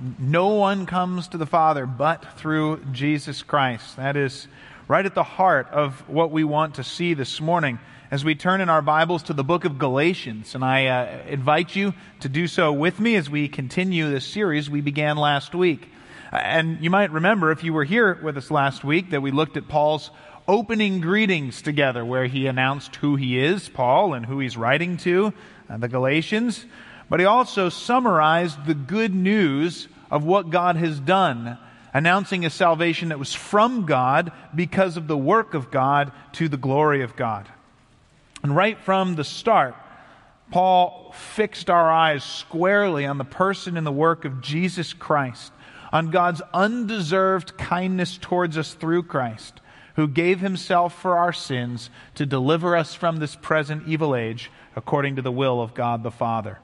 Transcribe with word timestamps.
No 0.00 0.48
one 0.48 0.86
comes 0.86 1.26
to 1.28 1.38
the 1.38 1.46
Father 1.46 1.84
but 1.84 2.24
through 2.38 2.84
Jesus 2.92 3.42
Christ. 3.42 3.96
That 3.96 4.16
is 4.16 4.46
right 4.86 5.04
at 5.04 5.16
the 5.16 5.24
heart 5.24 5.68
of 5.72 6.08
what 6.08 6.30
we 6.30 6.44
want 6.44 6.76
to 6.76 6.84
see 6.84 7.14
this 7.14 7.40
morning 7.40 7.80
as 8.10 8.24
we 8.24 8.36
turn 8.36 8.60
in 8.60 8.68
our 8.68 8.80
Bibles 8.80 9.24
to 9.24 9.32
the 9.32 9.42
book 9.42 9.64
of 9.64 9.76
Galatians. 9.76 10.54
And 10.54 10.64
I 10.64 10.86
uh, 10.86 11.18
invite 11.28 11.74
you 11.74 11.94
to 12.20 12.28
do 12.28 12.46
so 12.46 12.72
with 12.72 13.00
me 13.00 13.16
as 13.16 13.28
we 13.28 13.48
continue 13.48 14.08
this 14.08 14.24
series 14.24 14.70
we 14.70 14.82
began 14.82 15.16
last 15.16 15.52
week. 15.52 15.90
And 16.30 16.78
you 16.80 16.90
might 16.90 17.10
remember, 17.10 17.50
if 17.50 17.64
you 17.64 17.72
were 17.72 17.84
here 17.84 18.20
with 18.22 18.36
us 18.36 18.52
last 18.52 18.84
week, 18.84 19.10
that 19.10 19.20
we 19.20 19.32
looked 19.32 19.56
at 19.56 19.66
Paul's 19.66 20.12
opening 20.46 21.00
greetings 21.00 21.60
together, 21.60 22.04
where 22.04 22.26
he 22.26 22.46
announced 22.46 22.94
who 22.96 23.16
he 23.16 23.38
is, 23.38 23.68
Paul, 23.68 24.14
and 24.14 24.24
who 24.24 24.38
he's 24.38 24.56
writing 24.56 24.96
to, 24.98 25.32
uh, 25.68 25.76
the 25.76 25.88
Galatians. 25.88 26.66
But 27.08 27.20
he 27.20 27.26
also 27.26 27.68
summarized 27.68 28.66
the 28.66 28.74
good 28.74 29.14
news 29.14 29.88
of 30.10 30.24
what 30.24 30.50
God 30.50 30.76
has 30.76 31.00
done, 31.00 31.58
announcing 31.94 32.44
a 32.44 32.50
salvation 32.50 33.08
that 33.08 33.18
was 33.18 33.34
from 33.34 33.86
God 33.86 34.32
because 34.54 34.96
of 34.96 35.06
the 35.06 35.16
work 35.16 35.54
of 35.54 35.70
God 35.70 36.12
to 36.32 36.48
the 36.48 36.56
glory 36.56 37.02
of 37.02 37.16
God. 37.16 37.48
And 38.42 38.54
right 38.54 38.78
from 38.78 39.14
the 39.14 39.24
start, 39.24 39.74
Paul 40.50 41.14
fixed 41.34 41.68
our 41.68 41.90
eyes 41.90 42.24
squarely 42.24 43.04
on 43.04 43.18
the 43.18 43.24
person 43.24 43.76
and 43.76 43.86
the 43.86 43.92
work 43.92 44.24
of 44.24 44.40
Jesus 44.40 44.92
Christ, 44.92 45.52
on 45.92 46.10
God's 46.10 46.42
undeserved 46.52 47.56
kindness 47.58 48.18
towards 48.18 48.56
us 48.56 48.74
through 48.74 49.04
Christ, 49.04 49.60
who 49.96 50.06
gave 50.06 50.40
himself 50.40 51.00
for 51.00 51.18
our 51.18 51.32
sins 51.32 51.90
to 52.14 52.24
deliver 52.24 52.76
us 52.76 52.94
from 52.94 53.16
this 53.16 53.34
present 53.34 53.88
evil 53.88 54.14
age 54.14 54.50
according 54.76 55.16
to 55.16 55.22
the 55.22 55.32
will 55.32 55.60
of 55.60 55.74
God 55.74 56.02
the 56.02 56.10
Father. 56.10 56.58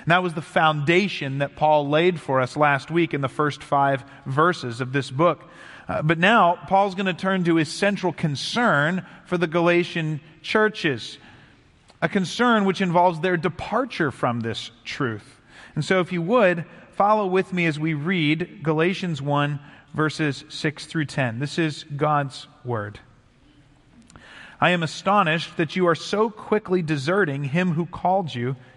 And 0.00 0.12
that 0.12 0.22
was 0.22 0.34
the 0.34 0.42
foundation 0.42 1.38
that 1.38 1.56
Paul 1.56 1.88
laid 1.88 2.20
for 2.20 2.40
us 2.40 2.56
last 2.56 2.90
week 2.90 3.14
in 3.14 3.20
the 3.20 3.28
first 3.28 3.62
five 3.62 4.04
verses 4.26 4.80
of 4.80 4.92
this 4.92 5.10
book. 5.10 5.48
Uh, 5.88 6.02
but 6.02 6.18
now, 6.18 6.56
Paul's 6.68 6.94
going 6.94 7.06
to 7.06 7.14
turn 7.14 7.44
to 7.44 7.56
his 7.56 7.68
central 7.68 8.12
concern 8.12 9.04
for 9.26 9.36
the 9.36 9.46
Galatian 9.46 10.20
churches, 10.40 11.18
a 12.00 12.08
concern 12.08 12.64
which 12.64 12.80
involves 12.80 13.20
their 13.20 13.36
departure 13.36 14.10
from 14.10 14.40
this 14.40 14.70
truth. 14.84 15.40
And 15.74 15.84
so, 15.84 16.00
if 16.00 16.12
you 16.12 16.22
would, 16.22 16.64
follow 16.92 17.26
with 17.26 17.52
me 17.52 17.66
as 17.66 17.78
we 17.78 17.94
read 17.94 18.60
Galatians 18.62 19.20
1, 19.20 19.58
verses 19.94 20.44
6 20.48 20.86
through 20.86 21.06
10. 21.06 21.38
This 21.38 21.58
is 21.58 21.84
God's 21.96 22.46
Word. 22.64 23.00
I 24.60 24.70
am 24.70 24.82
astonished 24.82 25.56
that 25.56 25.74
you 25.74 25.86
are 25.86 25.94
so 25.94 26.28
quickly 26.28 26.82
deserting 26.82 27.44
him 27.44 27.72
who 27.72 27.86
called 27.86 28.34
you 28.34 28.56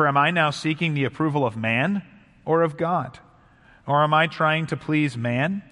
For 0.00 0.08
am 0.08 0.16
I 0.16 0.30
now 0.30 0.48
seeking 0.48 0.94
the 0.94 1.04
approval 1.04 1.44
of 1.44 1.58
man 1.58 2.02
or 2.46 2.62
of 2.62 2.78
God? 2.78 3.18
Or 3.86 4.02
am 4.02 4.14
I 4.14 4.28
trying 4.28 4.64
to 4.68 4.76
please 4.78 5.14
man? 5.14 5.62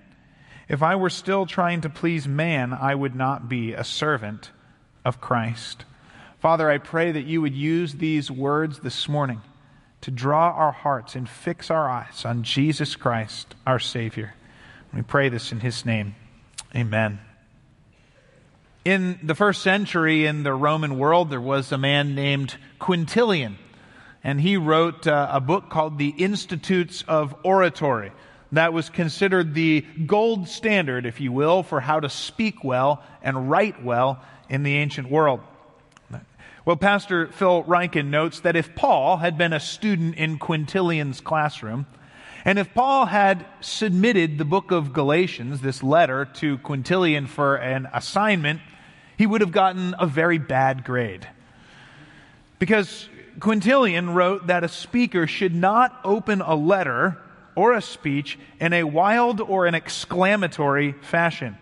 If 0.68 0.82
I 0.82 0.96
were 0.96 1.08
still 1.08 1.46
trying 1.46 1.80
to 1.80 1.88
please 1.88 2.28
man, 2.28 2.74
I 2.74 2.94
would 2.94 3.14
not 3.14 3.48
be 3.48 3.72
a 3.72 3.82
servant 3.82 4.50
of 5.02 5.18
Christ. 5.18 5.86
Father, 6.40 6.68
I 6.68 6.76
pray 6.76 7.10
that 7.10 7.24
you 7.24 7.40
would 7.40 7.54
use 7.54 7.94
these 7.94 8.30
words 8.30 8.80
this 8.80 9.08
morning 9.08 9.40
to 10.02 10.10
draw 10.10 10.50
our 10.50 10.72
hearts 10.72 11.14
and 11.14 11.26
fix 11.26 11.70
our 11.70 11.88
eyes 11.88 12.26
on 12.26 12.42
Jesus 12.42 12.96
Christ, 12.96 13.54
our 13.66 13.78
Savior. 13.78 14.34
We 14.92 15.00
pray 15.00 15.30
this 15.30 15.52
in 15.52 15.60
his 15.60 15.86
name. 15.86 16.16
Amen. 16.76 17.18
In 18.84 19.20
the 19.22 19.34
first 19.34 19.62
century 19.62 20.26
in 20.26 20.42
the 20.42 20.52
Roman 20.52 20.98
world, 20.98 21.30
there 21.30 21.40
was 21.40 21.72
a 21.72 21.78
man 21.78 22.14
named 22.14 22.56
Quintilian 22.78 23.56
and 24.24 24.40
he 24.40 24.56
wrote 24.56 25.06
uh, 25.06 25.28
a 25.30 25.40
book 25.40 25.70
called 25.70 25.98
The 25.98 26.08
Institutes 26.08 27.04
of 27.06 27.34
Oratory. 27.44 28.12
That 28.52 28.72
was 28.72 28.88
considered 28.88 29.54
the 29.54 29.84
gold 30.06 30.48
standard, 30.48 31.06
if 31.06 31.20
you 31.20 31.32
will, 31.32 31.62
for 31.62 31.80
how 31.80 32.00
to 32.00 32.08
speak 32.08 32.64
well 32.64 33.02
and 33.22 33.50
write 33.50 33.84
well 33.84 34.22
in 34.48 34.62
the 34.62 34.76
ancient 34.76 35.10
world. 35.10 35.40
Well, 36.64 36.76
Pastor 36.76 37.28
Phil 37.28 37.64
Ryken 37.64 38.08
notes 38.08 38.40
that 38.40 38.56
if 38.56 38.74
Paul 38.74 39.16
had 39.16 39.38
been 39.38 39.54
a 39.54 39.60
student 39.60 40.16
in 40.16 40.38
Quintilian's 40.38 41.20
classroom, 41.20 41.86
and 42.44 42.58
if 42.58 42.72
Paul 42.74 43.06
had 43.06 43.46
submitted 43.60 44.38
the 44.38 44.44
book 44.44 44.70
of 44.70 44.92
Galatians, 44.92 45.60
this 45.60 45.82
letter, 45.82 46.26
to 46.34 46.58
Quintilian 46.58 47.26
for 47.26 47.56
an 47.56 47.88
assignment, 47.92 48.60
he 49.16 49.26
would 49.26 49.40
have 49.40 49.52
gotten 49.52 49.94
a 49.98 50.06
very 50.06 50.38
bad 50.38 50.84
grade. 50.84 51.26
Because 52.58 53.08
Quintilian 53.40 54.14
wrote 54.14 54.46
that 54.48 54.64
a 54.64 54.68
speaker 54.68 55.26
should 55.26 55.54
not 55.54 55.98
open 56.04 56.40
a 56.40 56.54
letter 56.54 57.18
or 57.54 57.72
a 57.72 57.82
speech 57.82 58.38
in 58.60 58.72
a 58.72 58.84
wild 58.84 59.40
or 59.40 59.66
an 59.66 59.74
exclamatory 59.74 60.92
fashion, 61.02 61.56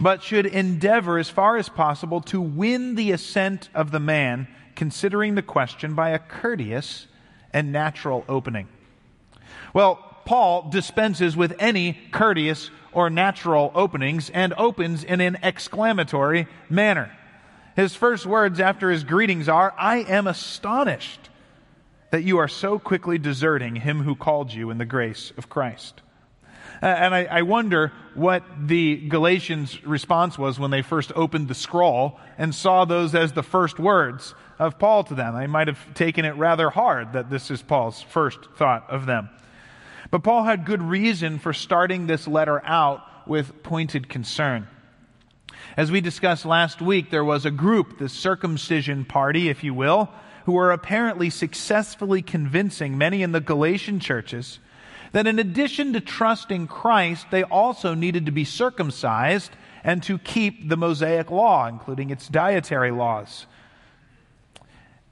but 0.00 0.22
should 0.22 0.46
endeavor 0.46 1.18
as 1.18 1.28
far 1.28 1.56
as 1.56 1.68
possible 1.68 2.20
to 2.20 2.40
win 2.40 2.94
the 2.94 3.12
assent 3.12 3.68
of 3.74 3.90
the 3.90 4.00
man 4.00 4.48
considering 4.74 5.34
the 5.34 5.42
question 5.42 5.94
by 5.94 6.10
a 6.10 6.18
courteous 6.18 7.06
and 7.52 7.72
natural 7.72 8.24
opening. 8.28 8.68
Well, 9.72 9.96
Paul 10.24 10.68
dispenses 10.70 11.36
with 11.36 11.54
any 11.58 11.98
courteous 12.10 12.70
or 12.92 13.10
natural 13.10 13.70
openings 13.74 14.28
and 14.30 14.52
opens 14.54 15.04
in 15.04 15.20
an 15.20 15.38
exclamatory 15.42 16.48
manner. 16.68 17.16
His 17.76 17.94
first 17.94 18.24
words 18.24 18.58
after 18.58 18.90
his 18.90 19.04
greetings 19.04 19.50
are, 19.50 19.74
I 19.78 19.98
am 19.98 20.26
astonished 20.26 21.28
that 22.10 22.24
you 22.24 22.38
are 22.38 22.48
so 22.48 22.78
quickly 22.78 23.18
deserting 23.18 23.76
him 23.76 24.02
who 24.02 24.16
called 24.16 24.50
you 24.50 24.70
in 24.70 24.78
the 24.78 24.86
grace 24.86 25.30
of 25.36 25.50
Christ. 25.50 26.00
Uh, 26.82 26.86
and 26.86 27.14
I, 27.14 27.24
I, 27.24 27.42
wonder 27.42 27.92
what 28.14 28.42
the 28.66 28.96
Galatians' 29.08 29.84
response 29.84 30.38
was 30.38 30.58
when 30.58 30.70
they 30.70 30.82
first 30.82 31.12
opened 31.14 31.48
the 31.48 31.54
scroll 31.54 32.18
and 32.38 32.54
saw 32.54 32.86
those 32.86 33.14
as 33.14 33.32
the 33.32 33.42
first 33.42 33.78
words 33.78 34.34
of 34.58 34.78
Paul 34.78 35.04
to 35.04 35.14
them. 35.14 35.34
They 35.36 35.46
might 35.46 35.68
have 35.68 35.94
taken 35.94 36.24
it 36.24 36.36
rather 36.36 36.70
hard 36.70 37.12
that 37.12 37.30
this 37.30 37.50
is 37.50 37.62
Paul's 37.62 38.02
first 38.02 38.38
thought 38.56 38.88
of 38.90 39.06
them. 39.06 39.30
But 40.10 40.22
Paul 40.22 40.44
had 40.44 40.64
good 40.64 40.82
reason 40.82 41.38
for 41.38 41.52
starting 41.52 42.06
this 42.06 42.26
letter 42.26 42.62
out 42.64 43.02
with 43.26 43.62
pointed 43.62 44.08
concern. 44.08 44.68
As 45.76 45.92
we 45.92 46.00
discussed 46.00 46.46
last 46.46 46.80
week, 46.80 47.10
there 47.10 47.24
was 47.24 47.44
a 47.44 47.50
group, 47.50 47.98
the 47.98 48.08
circumcision 48.08 49.04
party, 49.04 49.50
if 49.50 49.62
you 49.62 49.74
will, 49.74 50.08
who 50.46 50.52
were 50.52 50.72
apparently 50.72 51.28
successfully 51.28 52.22
convincing 52.22 52.96
many 52.96 53.22
in 53.22 53.32
the 53.32 53.42
Galatian 53.42 54.00
churches 54.00 54.58
that 55.12 55.26
in 55.26 55.38
addition 55.38 55.92
to 55.92 56.00
trusting 56.00 56.66
Christ, 56.66 57.26
they 57.30 57.42
also 57.42 57.92
needed 57.92 58.24
to 58.26 58.32
be 58.32 58.44
circumcised 58.44 59.50
and 59.84 60.02
to 60.04 60.18
keep 60.18 60.68
the 60.68 60.78
Mosaic 60.78 61.30
law, 61.30 61.66
including 61.66 62.08
its 62.08 62.26
dietary 62.26 62.90
laws. 62.90 63.46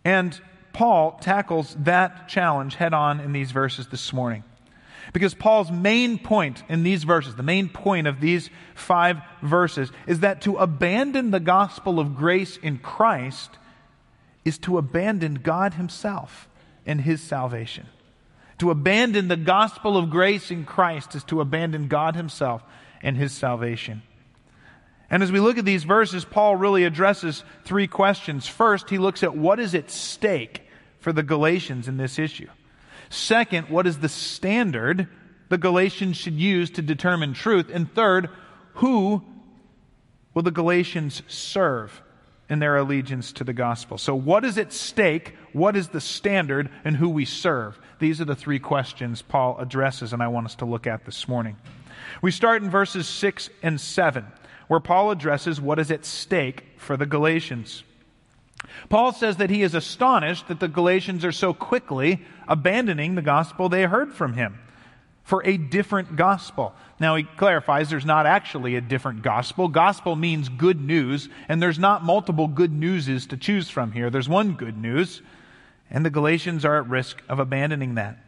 And 0.03 0.41
Paul 0.73 1.19
tackles 1.21 1.77
that 1.81 2.27
challenge 2.29 2.77
head 2.77 2.95
on 2.95 3.21
in 3.21 3.33
these 3.33 3.53
verses 3.53 3.89
this 3.89 4.13
morning. 4.15 4.45
Because 5.13 5.35
Paul's 5.35 5.71
main 5.71 6.19
point 6.19 6.63
in 6.69 6.83
these 6.83 7.05
verses, 7.05 7.35
the 7.35 7.43
main 7.43 7.69
point 7.69 8.07
of 8.07 8.21
these 8.21 8.51
five 8.75 9.19
verses, 9.43 9.93
is 10.07 10.21
that 10.21 10.43
to 10.43 10.57
abandon 10.57 11.31
the 11.31 11.41
gospel 11.41 12.01
of 12.01 12.17
grace 12.17 12.57
in 12.57 12.79
Christ 12.79 13.59
is 14.45 14.59
to 14.59 14.79
abandon 14.79 15.35
God 15.35 15.75
Himself 15.75 16.49
and 16.87 17.01
His 17.01 17.21
salvation. 17.21 17.87
To 18.59 18.71
abandon 18.71 19.29
the 19.29 19.37
gospel 19.37 19.97
of 19.97 20.11
grace 20.11 20.51
in 20.51 20.65
Christ 20.65 21.15
is 21.15 21.25
to 21.25 21.41
abandon 21.41 21.89
God 21.89 22.15
Himself 22.17 22.63
and 23.05 23.17
his 23.17 23.33
salvation. 23.33 24.03
And 25.11 25.23
as 25.23 25.31
we 25.31 25.39
look 25.39 25.59
at 25.59 25.67
these 25.67 25.85
verses, 25.85 26.25
Paul 26.25 26.57
really 26.57 26.83
addresses 26.83 27.45
three 27.65 27.87
questions. 27.87 28.49
First, 28.49 28.91
he 28.91 28.99
looks 28.99 29.23
at 29.23 29.37
what 29.37 29.61
is 29.61 29.75
at 29.77 29.91
stake 29.91 30.63
for 30.99 31.13
the 31.13 31.23
Galatians 31.23 31.87
in 31.87 31.99
this 31.99 32.19
issue. 32.19 32.49
Second, 33.11 33.69
what 33.69 33.87
is 33.87 33.99
the 33.99 34.09
standard 34.09 35.09
the 35.49 35.59
Galatians 35.59 36.17
should 36.17 36.35
use 36.35 36.71
to 36.71 36.83
determine 36.83 37.35
truth? 37.35 37.71
And 37.73 37.93
third, 37.93 38.29
who 38.75 39.23
will 40.33 40.43
the 40.43 40.51
Galatians 40.51 41.23
serve 41.29 42.03
in 42.49 42.59
their 42.59 42.77
allegiance 42.77 43.33
to 43.33 43.45
the 43.45 43.53
gospel? 43.53 43.99
So, 43.99 44.15
what 44.15 44.45
is 44.45 44.59
at 44.59 44.73
stake? 44.73 45.35
What 45.53 45.77
is 45.77 45.89
the 45.89 46.01
standard? 46.01 46.71
And 46.85 46.97
who 46.97 47.09
we 47.09 47.25
serve? 47.25 47.79
These 47.99 48.21
are 48.21 48.27
the 48.27 48.35
three 48.35 48.59
questions 48.59 49.23
Paul 49.23 49.59
addresses, 49.59 50.13
and 50.13 50.23
I 50.23 50.29
want 50.29 50.47
us 50.47 50.57
to 50.57 50.65
look 50.65 50.87
at 50.87 51.05
this 51.05 51.29
morning. 51.29 51.57
We 52.21 52.31
start 52.31 52.63
in 52.63 52.71
verses 52.71 53.07
6 53.09 53.51
and 53.63 53.81
7, 53.81 54.27
where 54.69 54.81
Paul 54.81 55.11
addresses 55.11 55.61
what 55.61 55.79
is 55.79 55.91
at 55.91 56.05
stake 56.05 56.65
for 56.77 56.97
the 56.97 57.07
Galatians. 57.07 57.85
Paul 58.89 59.13
says 59.13 59.37
that 59.37 59.51
he 59.51 59.63
is 59.63 59.75
astonished 59.75 60.49
that 60.49 60.61
the 60.61 60.69
Galatians 60.69 61.25
are 61.25 61.33
so 61.33 61.53
quickly 61.53 62.23
abandoning 62.49 63.15
the 63.15 63.23
gospel 63.23 63.69
they 63.69 63.85
heard 63.85 64.13
from 64.13 64.35
him 64.35 64.59
for 65.25 65.45
a 65.47 65.57
different 65.57 66.17
gospel. 66.17 66.75
Now, 67.01 67.17
he 67.17 67.25
clarifies 67.25 67.89
there's 67.89 68.05
not 68.05 68.27
actually 68.27 68.77
a 68.77 68.81
different 68.81 69.23
gospel. 69.23 69.69
Gospel 69.69 70.17
means 70.17 70.49
good 70.49 70.81
news, 70.81 71.29
and 71.49 71.61
there's 71.61 71.79
not 71.79 72.05
multiple 72.05 72.47
good 72.47 72.73
newses 72.73 73.27
to 73.29 73.37
choose 73.37 73.71
from 73.71 73.93
here. 73.93 74.11
There's 74.11 74.29
one 74.29 74.53
good 74.53 74.77
news, 74.77 75.23
and 75.91 76.05
the 76.05 76.11
Galatians 76.11 76.65
are 76.65 76.77
at 76.77 76.89
risk 76.89 77.23
of 77.29 77.39
abandoning 77.39 77.95
that. 77.95 78.19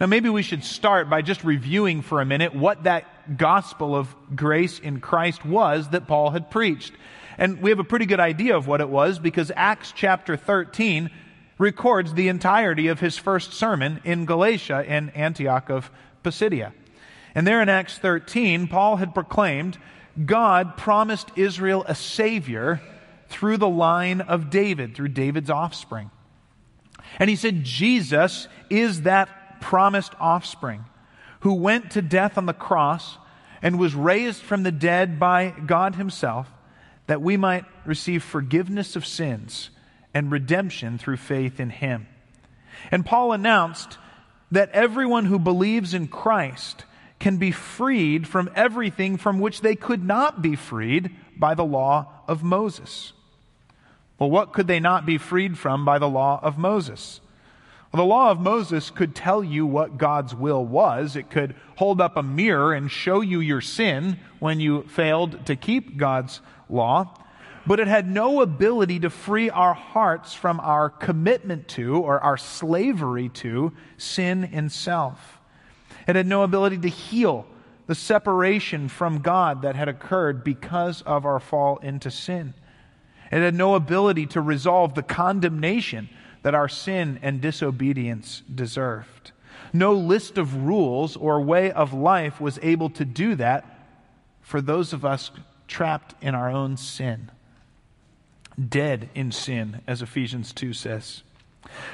Now, 0.00 0.06
maybe 0.06 0.28
we 0.28 0.42
should 0.42 0.64
start 0.64 1.08
by 1.08 1.22
just 1.22 1.44
reviewing 1.44 2.02
for 2.02 2.20
a 2.20 2.26
minute 2.26 2.54
what 2.54 2.84
that 2.84 3.36
gospel 3.36 3.94
of 3.94 4.14
grace 4.34 4.78
in 4.78 5.00
Christ 5.00 5.44
was 5.44 5.90
that 5.90 6.08
Paul 6.08 6.30
had 6.30 6.50
preached. 6.50 6.92
And 7.38 7.60
we 7.60 7.70
have 7.70 7.78
a 7.78 7.84
pretty 7.84 8.06
good 8.06 8.20
idea 8.20 8.56
of 8.56 8.66
what 8.66 8.80
it 8.80 8.88
was 8.88 9.18
because 9.18 9.52
Acts 9.54 9.92
chapter 9.94 10.36
13 10.36 11.10
records 11.58 12.14
the 12.14 12.28
entirety 12.28 12.88
of 12.88 13.00
his 13.00 13.16
first 13.16 13.52
sermon 13.52 14.00
in 14.04 14.26
Galatia 14.26 14.84
in 14.86 15.10
Antioch 15.10 15.70
of 15.70 15.90
Pisidia. 16.22 16.72
And 17.34 17.46
there 17.46 17.60
in 17.60 17.68
Acts 17.68 17.98
13, 17.98 18.68
Paul 18.68 18.96
had 18.96 19.14
proclaimed 19.14 19.78
God 20.24 20.76
promised 20.76 21.30
Israel 21.36 21.84
a 21.86 21.94
Savior 21.94 22.80
through 23.28 23.58
the 23.58 23.68
line 23.68 24.20
of 24.20 24.50
David, 24.50 24.94
through 24.94 25.08
David's 25.08 25.50
offspring. 25.50 26.10
And 27.18 27.28
he 27.28 27.36
said, 27.36 27.64
Jesus 27.64 28.48
is 28.70 29.02
that 29.02 29.60
promised 29.60 30.14
offspring 30.18 30.84
who 31.40 31.54
went 31.54 31.90
to 31.92 32.02
death 32.02 32.38
on 32.38 32.46
the 32.46 32.52
cross 32.54 33.18
and 33.62 33.78
was 33.78 33.94
raised 33.94 34.42
from 34.42 34.62
the 34.62 34.72
dead 34.72 35.18
by 35.18 35.50
God 35.50 35.96
Himself 35.96 36.48
that 37.06 37.22
we 37.22 37.36
might 37.36 37.64
receive 37.84 38.22
forgiveness 38.22 38.96
of 38.96 39.06
sins 39.06 39.70
and 40.12 40.30
redemption 40.30 40.98
through 40.98 41.16
faith 41.16 41.60
in 41.60 41.70
Him. 41.70 42.06
And 42.90 43.06
Paul 43.06 43.32
announced 43.32 43.98
that 44.50 44.70
everyone 44.70 45.26
who 45.26 45.38
believes 45.38 45.94
in 45.94 46.08
Christ 46.08 46.84
can 47.18 47.38
be 47.38 47.50
freed 47.50 48.28
from 48.28 48.50
everything 48.54 49.16
from 49.16 49.40
which 49.40 49.60
they 49.60 49.74
could 49.74 50.04
not 50.04 50.42
be 50.42 50.56
freed 50.56 51.10
by 51.36 51.54
the 51.54 51.64
law 51.64 52.06
of 52.28 52.42
Moses. 52.42 53.12
Well, 54.18 54.30
what 54.30 54.52
could 54.52 54.66
they 54.66 54.80
not 54.80 55.06
be 55.06 55.18
freed 55.18 55.58
from 55.58 55.84
by 55.84 55.98
the 55.98 56.08
law 56.08 56.40
of 56.42 56.58
Moses? 56.58 57.20
Well, 57.96 58.04
the 58.04 58.10
law 58.10 58.30
of 58.30 58.40
Moses 58.40 58.90
could 58.90 59.14
tell 59.14 59.42
you 59.42 59.64
what 59.64 59.96
God's 59.96 60.34
will 60.34 60.62
was. 60.62 61.16
It 61.16 61.30
could 61.30 61.54
hold 61.76 61.98
up 61.98 62.18
a 62.18 62.22
mirror 62.22 62.74
and 62.74 62.90
show 62.90 63.22
you 63.22 63.40
your 63.40 63.62
sin 63.62 64.18
when 64.38 64.60
you 64.60 64.82
failed 64.82 65.46
to 65.46 65.56
keep 65.56 65.96
God's 65.96 66.42
law 66.68 67.14
but 67.66 67.80
it 67.80 67.88
had 67.88 68.06
no 68.06 68.42
ability 68.42 69.00
to 69.00 69.10
free 69.10 69.48
our 69.50 69.74
hearts 69.74 70.34
from 70.34 70.60
our 70.60 70.88
commitment 70.90 71.66
to 71.68 71.96
or 71.96 72.20
our 72.20 72.36
slavery 72.36 73.28
to 73.30 73.72
sin 73.96 74.44
in 74.44 74.68
self. 74.68 75.40
It 76.06 76.14
had 76.14 76.26
no 76.26 76.42
ability 76.42 76.78
to 76.78 76.88
heal 76.88 77.44
the 77.86 77.96
separation 77.96 78.88
from 78.88 79.18
God 79.18 79.62
that 79.62 79.74
had 79.74 79.88
occurred 79.88 80.44
because 80.44 81.02
of 81.02 81.24
our 81.24 81.40
fall 81.40 81.78
into 81.78 82.10
sin. 82.10 82.54
It 83.32 83.38
had 83.38 83.54
no 83.54 83.74
ability 83.74 84.26
to 84.26 84.40
resolve 84.40 84.94
the 84.94 85.02
condemnation 85.02 86.08
that 86.46 86.54
our 86.54 86.68
sin 86.68 87.18
and 87.22 87.40
disobedience 87.40 88.40
deserved. 88.54 89.32
No 89.72 89.94
list 89.94 90.38
of 90.38 90.54
rules 90.54 91.16
or 91.16 91.40
way 91.40 91.72
of 91.72 91.92
life 91.92 92.40
was 92.40 92.60
able 92.62 92.88
to 92.90 93.04
do 93.04 93.34
that 93.34 93.64
for 94.42 94.60
those 94.60 94.92
of 94.92 95.04
us 95.04 95.32
trapped 95.66 96.14
in 96.22 96.36
our 96.36 96.48
own 96.48 96.76
sin 96.76 97.32
dead 98.68 99.08
in 99.12 99.32
sin, 99.32 99.82
as 99.88 100.02
Ephesians 100.02 100.52
2 100.52 100.72
says. 100.72 101.24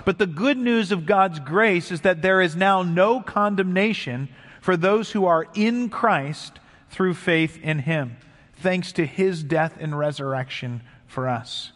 But 0.04 0.18
the 0.18 0.26
good 0.26 0.58
news 0.58 0.92
of 0.92 1.06
God's 1.06 1.40
grace 1.40 1.90
is 1.90 2.02
that 2.02 2.20
there 2.20 2.42
is 2.42 2.54
now 2.54 2.82
no 2.82 3.22
condemnation 3.22 4.28
for 4.60 4.76
those 4.76 5.12
who 5.12 5.24
are 5.24 5.46
in 5.54 5.88
Christ 5.88 6.58
through 6.90 7.14
faith 7.14 7.58
in 7.62 7.78
Him, 7.78 8.18
thanks 8.52 8.92
to 8.92 9.06
His 9.06 9.42
death 9.42 9.78
and 9.80 9.98
resurrection 9.98 10.82
for 11.06 11.26
us. 11.26 11.72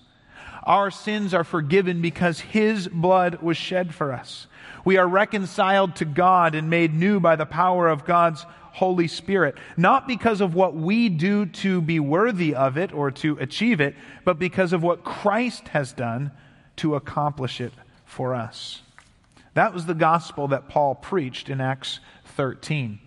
Our 0.67 0.91
sins 0.91 1.33
are 1.33 1.45
forgiven 1.45 2.03
because 2.03 2.41
His 2.41 2.89
blood 2.89 3.41
was 3.41 3.57
shed 3.57 3.95
for 3.95 4.13
us. 4.13 4.49
We 4.85 4.97
are 4.97 5.07
reconciled 5.07 5.97
to 5.97 6.05
God 6.05 6.57
and 6.57 6.69
made 6.69 6.93
new 6.93 7.21
by 7.21 7.37
the 7.37 7.47
power 7.47 7.89
of 7.89 8.05
God's 8.05 8.45
Holy 8.73 9.09
Spirit, 9.09 9.57
not 9.77 10.07
because 10.07 10.41
of 10.41 10.55
what 10.55 10.75
we 10.75 11.09
do 11.09 11.47
to 11.47 11.81
be 11.81 11.99
worthy 12.01 12.55
of 12.55 12.77
it 12.77 12.93
or 12.93 13.11
to 13.13 13.39
achieve 13.39 13.81
it, 13.81 13.95
but 14.25 14.39
because 14.39 14.73
of 14.73 14.83
what 14.83 15.05
Christ 15.05 15.69
has 15.69 15.93
done 15.93 16.33
to 16.77 16.95
accomplish 16.95 17.61
it 17.61 17.73
for 18.05 18.35
us. 18.35 18.83
That 19.55 19.73
was 19.73 19.87
the 19.87 19.95
gospel 19.95 20.49
that 20.49 20.69
Paul 20.69 20.95
preached 20.95 21.49
in 21.49 21.61
Acts 21.61 22.01
13. 22.25 22.99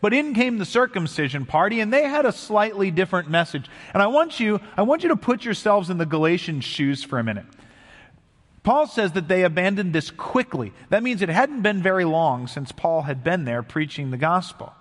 But 0.00 0.14
in 0.14 0.34
came 0.34 0.58
the 0.58 0.64
circumcision 0.64 1.44
party, 1.44 1.80
and 1.80 1.92
they 1.92 2.04
had 2.04 2.24
a 2.24 2.32
slightly 2.32 2.90
different 2.90 3.28
message. 3.28 3.66
And 3.92 4.02
I 4.02 4.06
want 4.06 4.40
you, 4.40 4.60
I 4.76 4.82
want 4.82 5.02
you 5.02 5.10
to 5.10 5.16
put 5.16 5.44
yourselves 5.44 5.90
in 5.90 5.98
the 5.98 6.06
Galatians' 6.06 6.64
shoes 6.64 7.04
for 7.04 7.18
a 7.18 7.24
minute. 7.24 7.46
Paul 8.62 8.86
says 8.86 9.12
that 9.12 9.28
they 9.28 9.42
abandoned 9.42 9.94
this 9.94 10.10
quickly. 10.10 10.72
That 10.90 11.02
means 11.02 11.22
it 11.22 11.28
hadn't 11.28 11.62
been 11.62 11.82
very 11.82 12.04
long 12.04 12.46
since 12.46 12.72
Paul 12.72 13.02
had 13.02 13.24
been 13.24 13.44
there 13.44 13.62
preaching 13.62 14.10
the 14.10 14.18
gospel. 14.18 14.72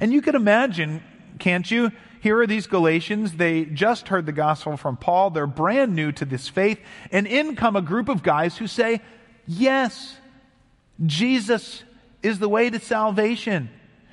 And 0.00 0.12
you 0.12 0.20
can 0.22 0.34
imagine, 0.34 1.02
can't 1.38 1.68
you? 1.70 1.92
Here 2.20 2.38
are 2.38 2.46
these 2.46 2.66
Galatians. 2.66 3.34
They 3.34 3.64
just 3.64 4.08
heard 4.08 4.26
the 4.26 4.32
gospel 4.32 4.76
from 4.76 4.96
Paul. 4.96 5.30
They're 5.30 5.46
brand 5.46 5.94
new 5.94 6.12
to 6.12 6.24
this 6.24 6.48
faith. 6.48 6.80
And 7.10 7.26
in 7.26 7.56
come 7.56 7.76
a 7.76 7.82
group 7.82 8.08
of 8.08 8.22
guys 8.22 8.56
who 8.56 8.66
say, 8.66 9.00
Yes, 9.46 10.16
Jesus 11.04 11.82
is 12.22 12.38
the 12.38 12.48
way 12.48 12.70
to 12.70 12.78
salvation. 12.78 13.70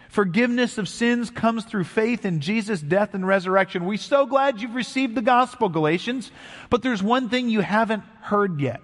Forgiveness 0.09 0.79
of 0.79 0.89
sins 0.89 1.29
comes 1.29 1.63
through 1.65 1.83
faith 1.83 2.25
in 2.25 2.41
Jesus' 2.41 2.81
death 2.81 3.13
and 3.13 3.25
resurrection. 3.25 3.85
We're 3.85 3.97
so 3.97 4.25
glad 4.25 4.59
you've 4.59 4.73
received 4.73 5.13
the 5.13 5.21
gospel, 5.21 5.69
Galatians. 5.69 6.31
But 6.71 6.81
there's 6.81 7.01
one 7.01 7.29
thing 7.29 7.49
you 7.49 7.61
haven't 7.61 8.03
heard 8.21 8.59
yet. 8.59 8.81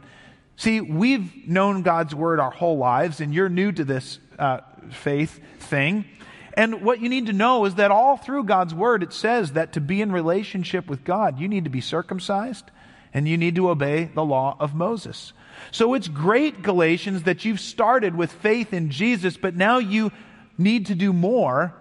See, 0.55 0.81
we've 0.81 1.47
known 1.47 1.81
God's 1.81 2.13
word 2.13 2.39
our 2.39 2.51
whole 2.51 2.77
lives, 2.77 3.21
and 3.21 3.33
you're 3.33 3.49
new 3.49 3.71
to 3.71 3.83
this 3.83 4.19
uh, 4.37 4.59
faith 4.91 5.39
thing. 5.59 6.05
And 6.53 6.83
what 6.83 7.01
you 7.01 7.09
need 7.09 7.25
to 7.25 7.33
know 7.33 7.65
is 7.65 7.75
that 7.75 7.89
all 7.89 8.17
through 8.17 8.43
God's 8.43 8.73
word, 8.73 9.01
it 9.01 9.11
says 9.11 9.53
that 9.53 9.73
to 9.73 9.81
be 9.81 10.01
in 10.01 10.11
relationship 10.11 10.87
with 10.87 11.03
God, 11.03 11.39
you 11.39 11.47
need 11.47 11.63
to 11.63 11.69
be 11.71 11.81
circumcised 11.81 12.69
and 13.13 13.27
you 13.27 13.37
need 13.37 13.55
to 13.55 13.69
obey 13.69 14.05
the 14.13 14.23
law 14.23 14.55
of 14.59 14.75
Moses. 14.75 15.33
So 15.71 15.93
it's 15.93 16.07
great, 16.07 16.61
Galatians, 16.61 17.23
that 17.23 17.45
you've 17.45 17.61
started 17.61 18.15
with 18.15 18.31
faith 18.31 18.73
in 18.73 18.89
Jesus, 18.89 19.37
but 19.37 19.55
now 19.55 19.79
you 19.79 20.11
need 20.57 20.87
to 20.87 20.95
do 20.95 21.13
more 21.13 21.73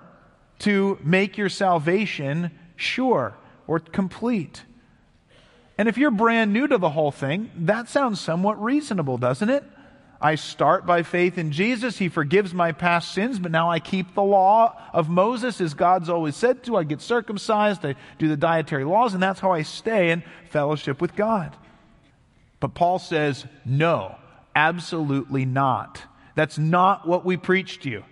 to 0.60 0.98
make 1.02 1.36
your 1.36 1.48
salvation 1.48 2.50
sure 2.76 3.34
or 3.66 3.78
complete. 3.80 4.62
And 5.76 5.88
if 5.88 5.98
you're 5.98 6.10
brand 6.10 6.52
new 6.52 6.66
to 6.68 6.78
the 6.78 6.90
whole 6.90 7.10
thing, 7.10 7.50
that 7.56 7.88
sounds 7.88 8.20
somewhat 8.20 8.62
reasonable, 8.62 9.18
doesn't 9.18 9.50
it? 9.50 9.64
I 10.20 10.36
start 10.36 10.86
by 10.86 11.02
faith 11.02 11.36
in 11.36 11.52
Jesus. 11.52 11.98
He 11.98 12.08
forgives 12.08 12.54
my 12.54 12.72
past 12.72 13.12
sins, 13.12 13.38
but 13.38 13.50
now 13.50 13.70
I 13.70 13.80
keep 13.80 14.14
the 14.14 14.22
law 14.22 14.80
of 14.92 15.08
Moses 15.08 15.60
as 15.60 15.74
God's 15.74 16.08
always 16.08 16.36
said 16.36 16.62
to. 16.64 16.76
I 16.76 16.84
get 16.84 17.00
circumcised, 17.00 17.84
I 17.84 17.96
do 18.18 18.28
the 18.28 18.36
dietary 18.36 18.84
laws, 18.84 19.12
and 19.12 19.22
that's 19.22 19.40
how 19.40 19.52
I 19.52 19.62
stay 19.62 20.10
in 20.10 20.22
fellowship 20.48 21.00
with 21.00 21.14
God. 21.14 21.54
But 22.60 22.74
Paul 22.74 22.98
says, 22.98 23.44
no, 23.66 24.14
absolutely 24.54 25.44
not. 25.44 26.00
That's 26.36 26.56
not 26.56 27.06
what 27.06 27.26
we 27.26 27.36
preach 27.36 27.80
to 27.80 27.90
you. 27.90 28.04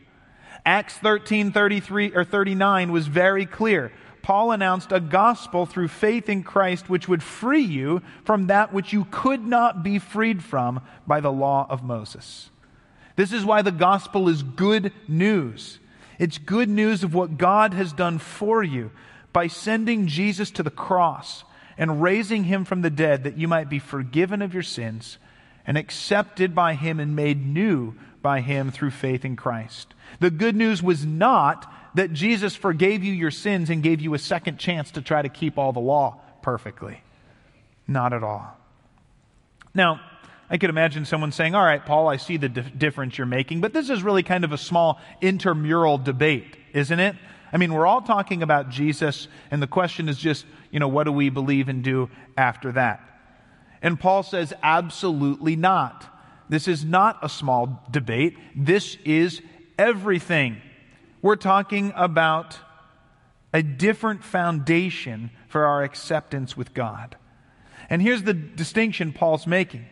Acts 0.64 0.94
13, 0.94 1.52
33 1.52 2.12
or 2.14 2.24
39 2.24 2.92
was 2.92 3.06
very 3.08 3.46
clear. 3.46 3.92
Paul 4.22 4.52
announced 4.52 4.92
a 4.92 5.00
gospel 5.00 5.66
through 5.66 5.88
faith 5.88 6.28
in 6.28 6.44
Christ 6.44 6.88
which 6.88 7.08
would 7.08 7.22
free 7.22 7.62
you 7.62 8.02
from 8.24 8.46
that 8.46 8.72
which 8.72 8.92
you 8.92 9.06
could 9.10 9.44
not 9.44 9.82
be 9.82 9.98
freed 9.98 10.44
from 10.44 10.80
by 11.06 11.20
the 11.20 11.32
law 11.32 11.66
of 11.68 11.82
Moses. 11.82 12.50
This 13.16 13.32
is 13.32 13.44
why 13.44 13.62
the 13.62 13.72
gospel 13.72 14.28
is 14.28 14.44
good 14.44 14.92
news. 15.08 15.80
It's 16.18 16.38
good 16.38 16.68
news 16.68 17.02
of 17.02 17.14
what 17.14 17.36
God 17.36 17.74
has 17.74 17.92
done 17.92 18.18
for 18.18 18.62
you 18.62 18.92
by 19.32 19.48
sending 19.48 20.06
Jesus 20.06 20.52
to 20.52 20.62
the 20.62 20.70
cross 20.70 21.42
and 21.76 22.02
raising 22.02 22.44
him 22.44 22.64
from 22.64 22.82
the 22.82 22.90
dead 22.90 23.24
that 23.24 23.36
you 23.36 23.48
might 23.48 23.68
be 23.68 23.80
forgiven 23.80 24.40
of 24.40 24.54
your 24.54 24.62
sins 24.62 25.18
and 25.66 25.76
accepted 25.76 26.54
by 26.54 26.74
him 26.74 27.00
and 27.00 27.16
made 27.16 27.44
new 27.46 27.94
by 28.20 28.40
him 28.40 28.70
through 28.70 28.90
faith 28.90 29.24
in 29.24 29.36
Christ. 29.36 29.94
The 30.20 30.30
good 30.30 30.56
news 30.56 30.82
was 30.82 31.04
not 31.04 31.72
that 31.94 32.12
Jesus 32.12 32.54
forgave 32.54 33.04
you 33.04 33.12
your 33.12 33.30
sins 33.30 33.70
and 33.70 33.82
gave 33.82 34.00
you 34.00 34.14
a 34.14 34.18
second 34.18 34.58
chance 34.58 34.92
to 34.92 35.02
try 35.02 35.22
to 35.22 35.28
keep 35.28 35.58
all 35.58 35.72
the 35.72 35.80
law 35.80 36.20
perfectly. 36.40 37.02
Not 37.86 38.12
at 38.12 38.22
all. 38.22 38.56
Now, 39.74 40.00
I 40.48 40.58
could 40.58 40.70
imagine 40.70 41.04
someone 41.04 41.32
saying, 41.32 41.54
All 41.54 41.64
right, 41.64 41.84
Paul, 41.84 42.08
I 42.08 42.16
see 42.18 42.36
the 42.36 42.48
dif- 42.48 42.78
difference 42.78 43.16
you're 43.16 43.26
making, 43.26 43.60
but 43.60 43.72
this 43.72 43.90
is 43.90 44.02
really 44.02 44.22
kind 44.22 44.44
of 44.44 44.52
a 44.52 44.58
small 44.58 45.00
intramural 45.20 45.98
debate, 45.98 46.56
isn't 46.72 47.00
it? 47.00 47.16
I 47.52 47.58
mean, 47.58 47.72
we're 47.72 47.86
all 47.86 48.02
talking 48.02 48.42
about 48.42 48.70
Jesus, 48.70 49.28
and 49.50 49.62
the 49.62 49.66
question 49.66 50.08
is 50.08 50.18
just, 50.18 50.46
you 50.70 50.80
know, 50.80 50.88
what 50.88 51.04
do 51.04 51.12
we 51.12 51.28
believe 51.28 51.68
and 51.68 51.82
do 51.82 52.08
after 52.36 52.72
that? 52.72 53.11
And 53.82 53.98
Paul 53.98 54.22
says, 54.22 54.54
absolutely 54.62 55.56
not. 55.56 56.08
This 56.48 56.68
is 56.68 56.84
not 56.84 57.18
a 57.22 57.28
small 57.28 57.82
debate. 57.90 58.36
This 58.54 58.96
is 59.04 59.42
everything. 59.78 60.62
We're 61.20 61.36
talking 61.36 61.92
about 61.96 62.58
a 63.52 63.62
different 63.62 64.24
foundation 64.24 65.30
for 65.48 65.66
our 65.66 65.82
acceptance 65.82 66.56
with 66.56 66.72
God. 66.72 67.16
And 67.90 68.00
here's 68.00 68.22
the 68.22 68.34
distinction 68.34 69.12
Paul's 69.12 69.46
making. 69.46 69.86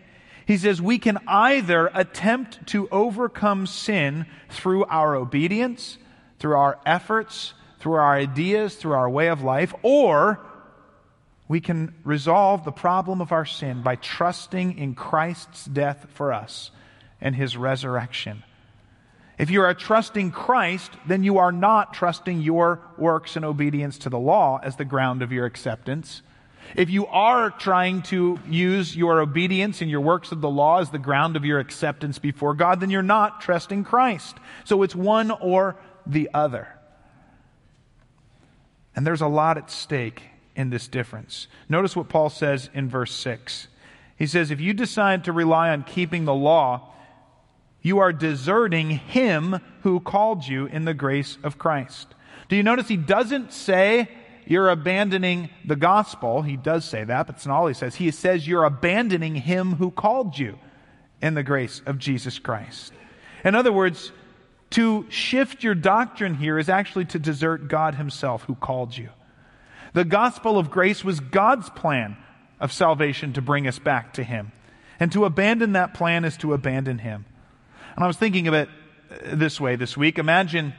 He 0.47 0.57
says 0.57 0.81
we 0.81 0.99
can 0.99 1.19
either 1.27 1.91
attempt 1.95 2.67
to 2.69 2.89
overcome 2.91 3.67
sin 3.67 4.27
through 4.49 4.85
our 4.87 5.15
obedience, 5.15 5.99
through 6.39 6.57
our 6.57 6.79
efforts, 6.87 7.55
through 7.79 7.95
our 7.95 8.17
ideas, 8.17 8.75
through 8.75 8.93
our 8.93 9.09
way 9.09 9.29
of 9.29 9.43
life, 9.43 9.75
or 9.83 10.41
we 11.51 11.61
can 11.61 11.93
resolve 12.05 12.65
the 12.65 12.71
problem 12.71 13.21
of 13.21 13.33
our 13.33 13.45
sin 13.45 13.83
by 13.83 13.97
trusting 13.97 14.79
in 14.79 14.95
Christ's 14.95 15.65
death 15.65 16.07
for 16.15 16.33
us 16.33 16.71
and 17.21 17.35
his 17.35 17.57
resurrection. 17.57 18.45
If 19.37 19.51
you 19.51 19.63
are 19.63 19.75
trusting 19.75 20.31
Christ, 20.31 20.93
then 21.09 21.25
you 21.25 21.39
are 21.39 21.51
not 21.51 21.93
trusting 21.93 22.41
your 22.41 22.81
works 22.97 23.35
and 23.35 23.45
obedience 23.45 23.99
to 23.99 24.11
the 24.11 24.19
law 24.19 24.61
as 24.63 24.77
the 24.77 24.85
ground 24.85 25.23
of 25.23 25.33
your 25.33 25.45
acceptance. 25.45 26.23
If 26.77 26.89
you 26.89 27.09
are 27.09 27.51
trying 27.51 28.03
to 28.03 28.39
use 28.49 28.95
your 28.95 29.21
obedience 29.21 29.83
and 29.83 29.91
your 29.91 30.03
works 30.03 30.31
of 30.31 30.41
the 30.41 30.49
law 30.49 30.79
as 30.79 30.91
the 30.91 31.01
ground 31.01 31.35
of 31.35 31.45
your 31.45 31.59
acceptance 31.59 32.21
before 32.21 32.55
God, 32.55 32.79
then 32.79 32.91
you're 32.91 33.03
not 33.03 33.41
trusting 33.41 33.83
Christ. 33.83 34.37
So 34.63 34.85
it's 34.85 34.95
one 34.95 35.33
or 35.33 35.75
the 36.07 36.31
other. 36.33 36.69
And 38.95 39.05
there's 39.05 39.21
a 39.21 39.27
lot 39.27 39.59
at 39.59 39.69
stake 39.69 40.23
in 40.55 40.71
this 40.71 40.89
difference. 40.89 41.47
Notice 41.69 41.97
what 41.97 42.09
Paul 42.09 42.31
says 42.31 42.71
in 42.75 42.89
verse 42.89 43.15
6. 43.15 43.69
He 44.17 44.27
says, 44.27 44.51
If 44.51 44.61
you 44.61 44.73
decide 44.75 45.25
to 45.25 45.33
rely 45.33 45.71
on 45.71 45.85
keeping 45.85 46.25
the 46.25 46.35
law, 46.35 46.93
you 47.83 47.99
are 47.99 48.13
deserting 48.13 48.91
him 48.91 49.61
who 49.83 50.01
called 50.01 50.47
you 50.47 50.67
in 50.67 50.85
the 50.85 50.95
grace 50.95 51.39
of 51.43 51.59
Christ. 51.59 52.15
Do 52.49 52.57
you 52.57 52.63
notice 52.63 52.89
he 52.89 52.97
doesn't 52.97 53.53
say 53.53 54.09
you're 54.45 54.69
abandoning 54.69 55.51
the 55.65 55.77
gospel? 55.77 56.43
He 56.43 56.57
does 56.57 56.85
say 56.85 57.05
that, 57.05 57.27
but 57.27 57.37
it's 57.37 57.47
not 57.47 57.57
all 57.57 57.67
he 57.67 57.75
says. 57.75 57.95
He 57.95 58.11
says 58.11 58.47
you're 58.47 58.65
abandoning 58.65 59.37
him 59.37 59.75
who 59.75 59.91
called 59.91 60.39
you 60.39 60.59
in 61.23 61.35
the 61.35 61.43
grace 61.43 61.81
of 61.87 61.99
Jesus 61.99 62.39
Christ. 62.39 62.93
In 63.45 63.55
other 63.55 63.73
words, 63.73 64.13
to 64.71 65.07
shift 65.09 65.65
your 65.65 65.75
doctrine 65.75 66.35
here 66.35 66.59
is 66.59 66.69
actually 66.69 67.07
to 67.07 67.19
desert 67.19 67.69
God 67.69 67.95
himself 67.95 68.43
who 68.43 68.55
called 68.55 68.97
you. 68.97 69.09
The 69.93 70.05
gospel 70.05 70.59
of 70.59 70.71
grace 70.71 71.05
was 71.05 71.21
God's 71.21 71.69
plan 71.71 72.17
of 72.61 72.73
salvation 72.73 73.33
to 73.35 73.43
bring 73.43 73.67
us 73.67 73.79
back 73.79 74.15
to 74.15 74.25
Him. 74.25 74.53
And 74.99 75.11
to 75.13 75.25
abandon 75.25 75.73
that 75.73 75.95
plan 75.95 76.25
is 76.25 76.37
to 76.39 76.53
abandon 76.53 76.99
Him. 76.99 77.25
And 77.97 78.05
I 78.05 78.07
was 78.07 78.17
thinking 78.17 78.49
of 78.49 78.55
it 78.55 78.69
this 79.25 79.61
way 79.61 79.77
this 79.77 79.97
week. 79.97 80.19
Imagine 80.19 80.75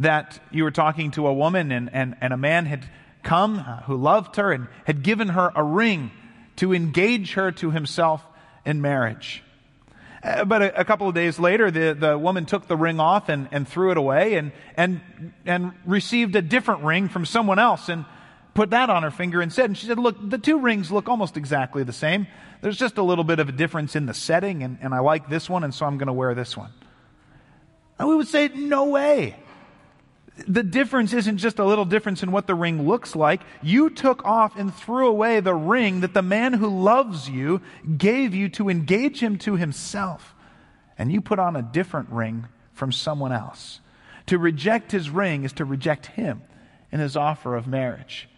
that 0.00 0.40
you 0.50 0.64
were 0.64 0.70
talking 0.70 1.10
to 1.12 1.26
a 1.26 1.32
woman 1.32 1.72
and, 1.72 1.90
and, 1.92 2.16
and 2.20 2.32
a 2.32 2.36
man 2.36 2.66
had 2.66 2.88
come 3.22 3.58
uh, 3.58 3.82
who 3.82 3.96
loved 3.96 4.36
her 4.36 4.52
and 4.52 4.68
had 4.84 5.02
given 5.02 5.28
her 5.28 5.52
a 5.54 5.62
ring 5.62 6.10
to 6.56 6.74
engage 6.74 7.34
her 7.34 7.50
to 7.52 7.70
himself 7.70 8.24
in 8.64 8.80
marriage. 8.80 9.42
Uh, 10.22 10.44
but 10.44 10.62
a, 10.62 10.80
a, 10.80 10.84
couple 10.84 11.08
of 11.08 11.14
days 11.14 11.40
later, 11.40 11.70
the, 11.70 11.96
the 11.98 12.16
woman 12.16 12.46
took 12.46 12.68
the 12.68 12.76
ring 12.76 13.00
off 13.00 13.28
and, 13.28 13.48
and 13.50 13.66
threw 13.66 13.90
it 13.90 13.96
away 13.96 14.34
and, 14.34 14.52
and, 14.76 15.00
and 15.44 15.72
received 15.84 16.36
a 16.36 16.42
different 16.42 16.82
ring 16.84 17.08
from 17.08 17.26
someone 17.26 17.58
else 17.58 17.88
and 17.88 18.04
put 18.54 18.70
that 18.70 18.88
on 18.88 19.02
her 19.02 19.10
finger 19.10 19.40
and 19.40 19.52
said, 19.52 19.64
and 19.64 19.76
she 19.76 19.86
said, 19.86 19.98
look, 19.98 20.16
the 20.30 20.38
two 20.38 20.60
rings 20.60 20.92
look 20.92 21.08
almost 21.08 21.36
exactly 21.36 21.82
the 21.82 21.92
same. 21.92 22.28
There's 22.60 22.78
just 22.78 22.98
a 22.98 23.02
little 23.02 23.24
bit 23.24 23.40
of 23.40 23.48
a 23.48 23.52
difference 23.52 23.96
in 23.96 24.06
the 24.06 24.14
setting 24.14 24.62
and, 24.62 24.78
and 24.80 24.94
I 24.94 25.00
like 25.00 25.28
this 25.28 25.50
one 25.50 25.64
and 25.64 25.74
so 25.74 25.86
I'm 25.86 25.98
going 25.98 26.06
to 26.06 26.12
wear 26.12 26.34
this 26.34 26.56
one. 26.56 26.70
And 27.98 28.08
we 28.08 28.14
would 28.14 28.28
say, 28.28 28.48
no 28.48 28.86
way 28.86 29.36
the 30.46 30.62
difference 30.62 31.12
isn't 31.12 31.38
just 31.38 31.58
a 31.58 31.64
little 31.64 31.84
difference 31.84 32.22
in 32.22 32.32
what 32.32 32.46
the 32.46 32.54
ring 32.54 32.86
looks 32.86 33.16
like. 33.16 33.42
You 33.62 33.90
took 33.90 34.24
off 34.24 34.56
and 34.56 34.74
threw 34.74 35.06
away 35.06 35.40
the 35.40 35.54
ring 35.54 36.00
that 36.00 36.14
the 36.14 36.22
man 36.22 36.52
who 36.52 36.68
loves 36.68 37.28
you 37.28 37.60
gave 37.96 38.34
you 38.34 38.48
to 38.50 38.68
engage 38.68 39.20
him 39.20 39.38
to 39.38 39.56
himself. 39.56 40.34
And 40.98 41.12
you 41.12 41.20
put 41.20 41.38
on 41.38 41.56
a 41.56 41.62
different 41.62 42.10
ring 42.10 42.46
from 42.72 42.92
someone 42.92 43.32
else. 43.32 43.80
To 44.26 44.38
reject 44.38 44.92
his 44.92 45.10
ring 45.10 45.44
is 45.44 45.52
to 45.54 45.64
reject 45.64 46.06
him 46.06 46.42
and 46.90 47.00
his 47.00 47.16
offer 47.16 47.56
of 47.56 47.66
marriage. 47.66 48.28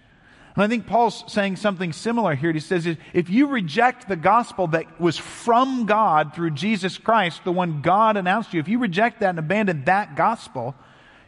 And 0.55 0.63
I 0.63 0.69
think 0.69 0.87
Paul's 0.87 1.25
saying 1.27 1.57
something 1.57 1.93
similar 1.93 2.35
here. 2.35 2.53
He 2.53 2.61
says, 2.61 2.87
if 3.13 3.29
you 3.29 3.49
reject 3.49 4.09
the 4.09 4.17
gospel 4.17 4.69
that 4.69 5.01
was 5.01 5.19
from 5.19 5.85
God 5.87 6.35
through 6.35 6.53
Jesus 6.53 6.97
Christ, 6.97 7.43
the 7.45 7.53
one 7.53 7.83
God 7.83 8.17
announced 8.17 8.55
you, 8.55 8.61
if 8.61 8.69
you 8.69 8.79
reject 8.79 9.21
that 9.21 9.31
and 9.31 9.39
abandon 9.39 9.85
that 9.85 10.15
gospel, 10.15 10.77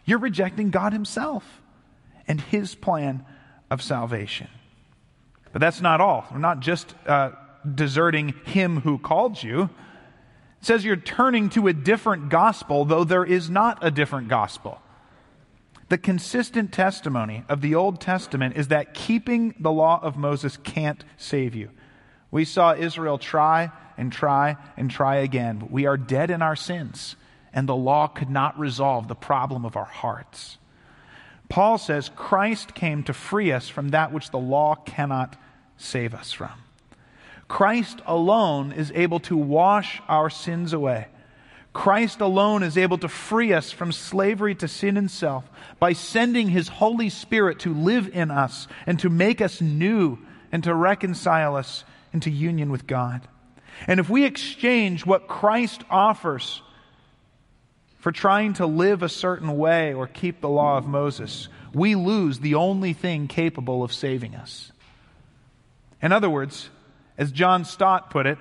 you're 0.07 0.19
rejecting 0.19 0.71
God 0.71 0.93
Himself 0.93 1.61
and 2.27 2.41
His 2.41 2.75
plan 2.75 3.27
of 3.71 3.83
salvation. 3.83 4.49
But 5.53 5.61
that's 5.61 5.83
not 5.83 6.01
all. 6.01 6.27
We're 6.33 6.39
not 6.39 6.61
just 6.61 6.95
uh, 7.07 7.33
deserting 7.75 8.35
Him 8.45 8.81
who 8.81 8.99
called 8.99 9.43
you. 9.43 9.65
It 10.61 10.65
says 10.65 10.85
you're 10.85 10.97
turning 10.97 11.51
to 11.51 11.69
a 11.69 11.73
different 11.73 12.31
gospel, 12.31 12.85
though 12.85 13.05
there 13.05 13.25
is 13.25 13.51
not 13.51 13.79
a 13.83 13.91
different 13.91 14.29
gospel. 14.29 14.81
The 15.89 15.99
consistent 15.99 16.73
testimony 16.73 17.45
of 17.49 17.61
the 17.61 17.75
Old 17.75 18.01
Testament 18.01 18.57
is 18.57 18.69
that 18.69 18.95
keeping 18.95 19.55
the 19.61 19.71
law 19.71 20.01
of 20.03 20.17
Moses 20.17 20.57
can't 20.57 21.05
save 21.17 21.55
you. 21.55 21.71
We 22.31 22.45
saw 22.45 22.75
Israel 22.75 23.19
try 23.19 23.71
and 23.97 24.13
try 24.13 24.57
and 24.77 24.91
try 24.91 25.17
again, 25.17 25.59
but 25.59 25.71
we 25.71 25.87
are 25.87 25.97
dead 25.97 26.31
in 26.31 26.43
our 26.43 26.57
sins 26.57 27.17
and 27.53 27.69
the 27.69 27.77
law 27.77 28.07
could 28.07 28.31
not 28.31 28.59
resolve 28.59 29.09
the 29.09 29.15
problem 29.15 29.65
of 29.65 29.77
our 29.77 29.85
hearts. 29.85 30.59
Paul 31.49 31.79
says 31.79 32.11
Christ 32.17 32.75
came 32.75 33.03
to 33.05 33.13
free 33.13 33.53
us 33.53 33.69
from 33.69 33.91
that 33.91 34.13
which 34.13 34.31
the 34.31 34.39
law 34.39 34.75
cannot 34.75 35.37
save 35.77 36.15
us 36.15 36.33
from. 36.33 36.51
Christ 37.49 38.01
alone 38.07 38.73
is 38.73 38.91
able 38.95 39.21
to 39.21 39.37
wash 39.37 40.03
our 40.09 40.29
sins 40.29 40.73
away. 40.73 41.07
Christ 41.73 42.21
alone 42.21 42.63
is 42.63 42.79
able 42.79 42.99
to 42.99 43.09
free 43.09 43.53
us 43.53 43.71
from 43.71 43.93
slavery 43.93 44.55
to 44.57 44.67
sin 44.67 44.97
and 44.97 45.11
self 45.11 45.45
by 45.79 45.93
sending 45.93 46.49
his 46.49 46.69
Holy 46.69 47.11
Spirit 47.11 47.61
to 47.61 47.75
live 47.75 48.09
in 48.15 48.31
us 48.31 48.67
and 48.87 48.99
to 49.01 49.11
make 49.11 49.41
us 49.41 49.61
new 49.61 50.19
and 50.51 50.65
to 50.65 50.75
reconcile 50.75 51.55
us 51.55 51.85
into 52.13 52.31
union 52.31 52.73
with 52.73 52.87
God. 52.87 53.29
And 53.87 54.01
if 54.01 54.09
we 54.09 54.25
exchange 54.25 55.05
what 55.05 55.29
Christ 55.29 55.83
offers 55.91 56.63
for 58.07 58.13
trying 58.13 58.53
to 58.53 58.67
live 58.67 59.03
a 59.03 59.09
certain 59.09 59.59
way 59.59 59.93
or 59.93 60.07
keep 60.07 60.41
the 60.41 60.49
law 60.49 60.79
of 60.79 60.87
Moses, 60.87 61.49
we 61.75 61.97
lose 61.97 62.39
the 62.39 62.55
only 62.55 62.93
thing 62.93 63.27
capable 63.27 63.83
of 63.83 63.93
saving 63.93 64.37
us. 64.37 64.71
In 66.01 66.13
other 66.13 66.31
words, 66.31 66.71
as 67.19 67.33
John 67.33 67.65
Stott 67.65 68.11
put 68.11 68.27
it, 68.27 68.39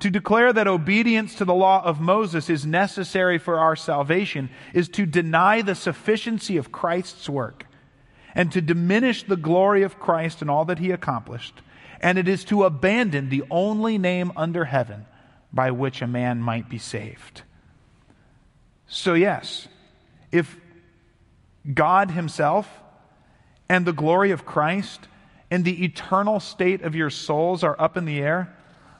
to 0.00 0.10
declare 0.10 0.52
that 0.52 0.66
obedience 0.66 1.36
to 1.36 1.44
the 1.44 1.54
law 1.54 1.80
of 1.84 2.00
Moses 2.00 2.50
is 2.50 2.66
necessary 2.66 3.38
for 3.38 3.60
our 3.60 3.76
salvation 3.76 4.50
is 4.74 4.88
to 4.88 5.06
deny 5.06 5.62
the 5.62 5.76
sufficiency 5.76 6.56
of 6.56 6.72
Christ's 6.72 7.28
work 7.28 7.66
and 8.34 8.50
to 8.50 8.60
diminish 8.60 9.22
the 9.22 9.36
glory 9.36 9.84
of 9.84 10.00
Christ 10.00 10.42
and 10.42 10.50
all 10.50 10.64
that 10.64 10.80
he 10.80 10.90
accomplished. 10.90 11.62
And 12.00 12.18
it 12.18 12.26
is 12.26 12.42
to 12.46 12.64
abandon 12.64 13.28
the 13.28 13.44
only 13.52 13.98
name 13.98 14.32
under 14.36 14.64
heaven 14.64 15.06
by 15.52 15.70
which 15.70 16.02
a 16.02 16.08
man 16.08 16.40
might 16.40 16.68
be 16.68 16.78
saved. 16.78 17.42
So, 18.92 19.14
yes, 19.14 19.68
if 20.32 20.56
God 21.72 22.10
Himself 22.10 22.68
and 23.68 23.86
the 23.86 23.92
glory 23.92 24.32
of 24.32 24.44
Christ 24.44 25.06
and 25.48 25.64
the 25.64 25.84
eternal 25.84 26.40
state 26.40 26.82
of 26.82 26.96
your 26.96 27.08
souls 27.08 27.62
are 27.62 27.80
up 27.80 27.96
in 27.96 28.04
the 28.04 28.18
air, 28.18 28.52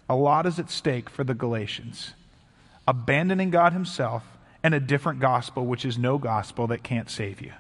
a 0.08 0.14
lot 0.14 0.46
is 0.46 0.60
at 0.60 0.70
stake 0.70 1.10
for 1.10 1.24
the 1.24 1.34
Galatians. 1.34 2.14
Abandoning 2.86 3.50
God 3.50 3.72
Himself 3.72 4.22
and 4.62 4.74
a 4.74 4.80
different 4.80 5.18
gospel, 5.18 5.66
which 5.66 5.84
is 5.84 5.98
no 5.98 6.18
gospel 6.18 6.68
that 6.68 6.84
can't 6.84 7.10
save 7.10 7.40
you. 7.40 7.52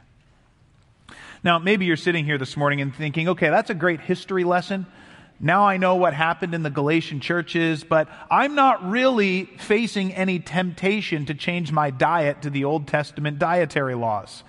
Now, 1.42 1.58
maybe 1.58 1.84
you're 1.84 1.96
sitting 1.96 2.24
here 2.24 2.38
this 2.38 2.56
morning 2.56 2.80
and 2.80 2.94
thinking, 2.94 3.30
okay, 3.30 3.50
that's 3.50 3.70
a 3.70 3.74
great 3.74 4.00
history 4.00 4.44
lesson. 4.44 4.86
Now 5.40 5.66
I 5.66 5.78
know 5.78 5.96
what 5.96 6.12
happened 6.12 6.54
in 6.54 6.62
the 6.62 6.70
Galatian 6.70 7.20
churches, 7.20 7.82
but 7.82 8.08
I'm 8.30 8.54
not 8.54 8.90
really 8.90 9.46
facing 9.58 10.12
any 10.12 10.38
temptation 10.38 11.24
to 11.26 11.34
change 11.34 11.72
my 11.72 11.90
diet 11.90 12.42
to 12.42 12.50
the 12.50 12.64
Old 12.64 12.86
Testament 12.86 13.38
dietary 13.38 13.94
laws. 13.94 14.44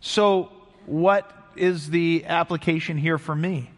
So, 0.00 0.52
what 0.84 1.30
is 1.56 1.88
the 1.88 2.26
application 2.26 2.98
here 2.98 3.16
for 3.16 3.34
me? 3.34 3.70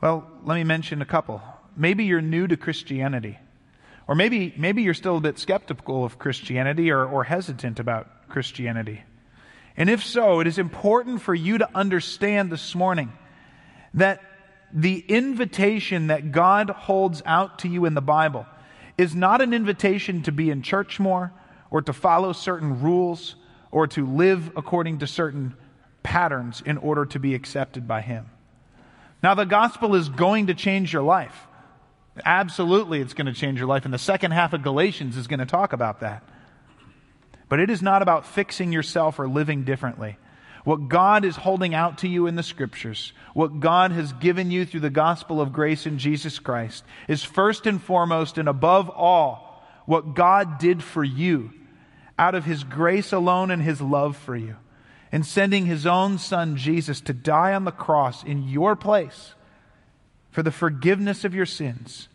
Well, 0.00 0.30
let 0.44 0.54
me 0.54 0.64
mention 0.64 1.02
a 1.02 1.06
couple. 1.06 1.42
Maybe 1.76 2.04
you're 2.04 2.20
new 2.20 2.46
to 2.46 2.56
Christianity. 2.56 3.38
Or 4.06 4.14
maybe, 4.14 4.54
maybe 4.56 4.82
you're 4.82 4.94
still 4.94 5.16
a 5.16 5.20
bit 5.20 5.38
skeptical 5.38 6.04
of 6.04 6.18
Christianity 6.18 6.92
or, 6.92 7.04
or 7.04 7.24
hesitant 7.24 7.80
about 7.80 8.28
Christianity. 8.28 9.02
And 9.76 9.90
if 9.90 10.04
so, 10.04 10.38
it 10.38 10.46
is 10.46 10.58
important 10.58 11.22
for 11.22 11.34
you 11.34 11.58
to 11.58 11.68
understand 11.74 12.52
this 12.52 12.74
morning 12.74 13.12
that 13.94 14.20
the 14.72 14.98
invitation 15.08 16.08
that 16.08 16.32
God 16.32 16.70
holds 16.70 17.22
out 17.24 17.60
to 17.60 17.68
you 17.68 17.84
in 17.84 17.94
the 17.94 18.00
Bible 18.00 18.46
is 18.98 19.14
not 19.14 19.40
an 19.40 19.52
invitation 19.52 20.22
to 20.22 20.32
be 20.32 20.50
in 20.50 20.62
church 20.62 20.98
more 20.98 21.32
or 21.70 21.82
to 21.82 21.92
follow 21.92 22.32
certain 22.32 22.80
rules 22.82 23.36
or 23.70 23.86
to 23.86 24.06
live 24.06 24.52
according 24.56 24.98
to 24.98 25.06
certain 25.06 25.54
patterns 26.02 26.62
in 26.64 26.78
order 26.78 27.04
to 27.04 27.18
be 27.18 27.34
accepted 27.34 27.86
by 27.86 28.00
Him. 28.00 28.26
Now, 29.22 29.34
the 29.34 29.44
gospel 29.44 29.94
is 29.94 30.08
going 30.08 30.46
to 30.46 30.54
change 30.54 30.92
your 30.92 31.02
life. 31.02 31.46
Absolutely, 32.24 33.00
it's 33.00 33.12
going 33.12 33.26
to 33.26 33.32
change 33.32 33.58
your 33.58 33.68
life. 33.68 33.84
And 33.84 33.92
the 33.92 33.98
second 33.98 34.30
half 34.30 34.52
of 34.52 34.62
Galatians 34.62 35.16
is 35.16 35.26
going 35.26 35.40
to 35.40 35.46
talk 35.46 35.72
about 35.72 36.00
that. 36.00 36.22
But 37.48 37.60
it 37.60 37.70
is 37.70 37.82
not 37.82 38.02
about 38.02 38.26
fixing 38.26 38.72
yourself 38.72 39.18
or 39.18 39.28
living 39.28 39.64
differently. 39.64 40.16
What 40.66 40.88
God 40.88 41.24
is 41.24 41.36
holding 41.36 41.76
out 41.76 41.98
to 41.98 42.08
you 42.08 42.26
in 42.26 42.34
the 42.34 42.42
scriptures, 42.42 43.12
what 43.34 43.60
God 43.60 43.92
has 43.92 44.12
given 44.14 44.50
you 44.50 44.66
through 44.66 44.80
the 44.80 44.90
gospel 44.90 45.40
of 45.40 45.52
grace 45.52 45.86
in 45.86 45.96
Jesus 45.96 46.40
Christ, 46.40 46.82
is 47.06 47.22
first 47.22 47.66
and 47.66 47.80
foremost 47.80 48.36
and 48.36 48.48
above 48.48 48.90
all 48.90 49.64
what 49.84 50.16
God 50.16 50.58
did 50.58 50.82
for 50.82 51.04
you 51.04 51.52
out 52.18 52.34
of 52.34 52.46
his 52.46 52.64
grace 52.64 53.12
alone 53.12 53.52
and 53.52 53.62
his 53.62 53.80
love 53.80 54.16
for 54.16 54.34
you, 54.34 54.56
in 55.12 55.22
sending 55.22 55.66
his 55.66 55.86
own 55.86 56.18
son 56.18 56.56
Jesus 56.56 57.00
to 57.02 57.12
die 57.12 57.54
on 57.54 57.64
the 57.64 57.70
cross 57.70 58.24
in 58.24 58.48
your 58.48 58.74
place 58.74 59.34
for 60.32 60.42
the 60.42 60.50
forgiveness 60.50 61.24
of 61.24 61.32
your 61.32 61.46
sins, 61.46 62.08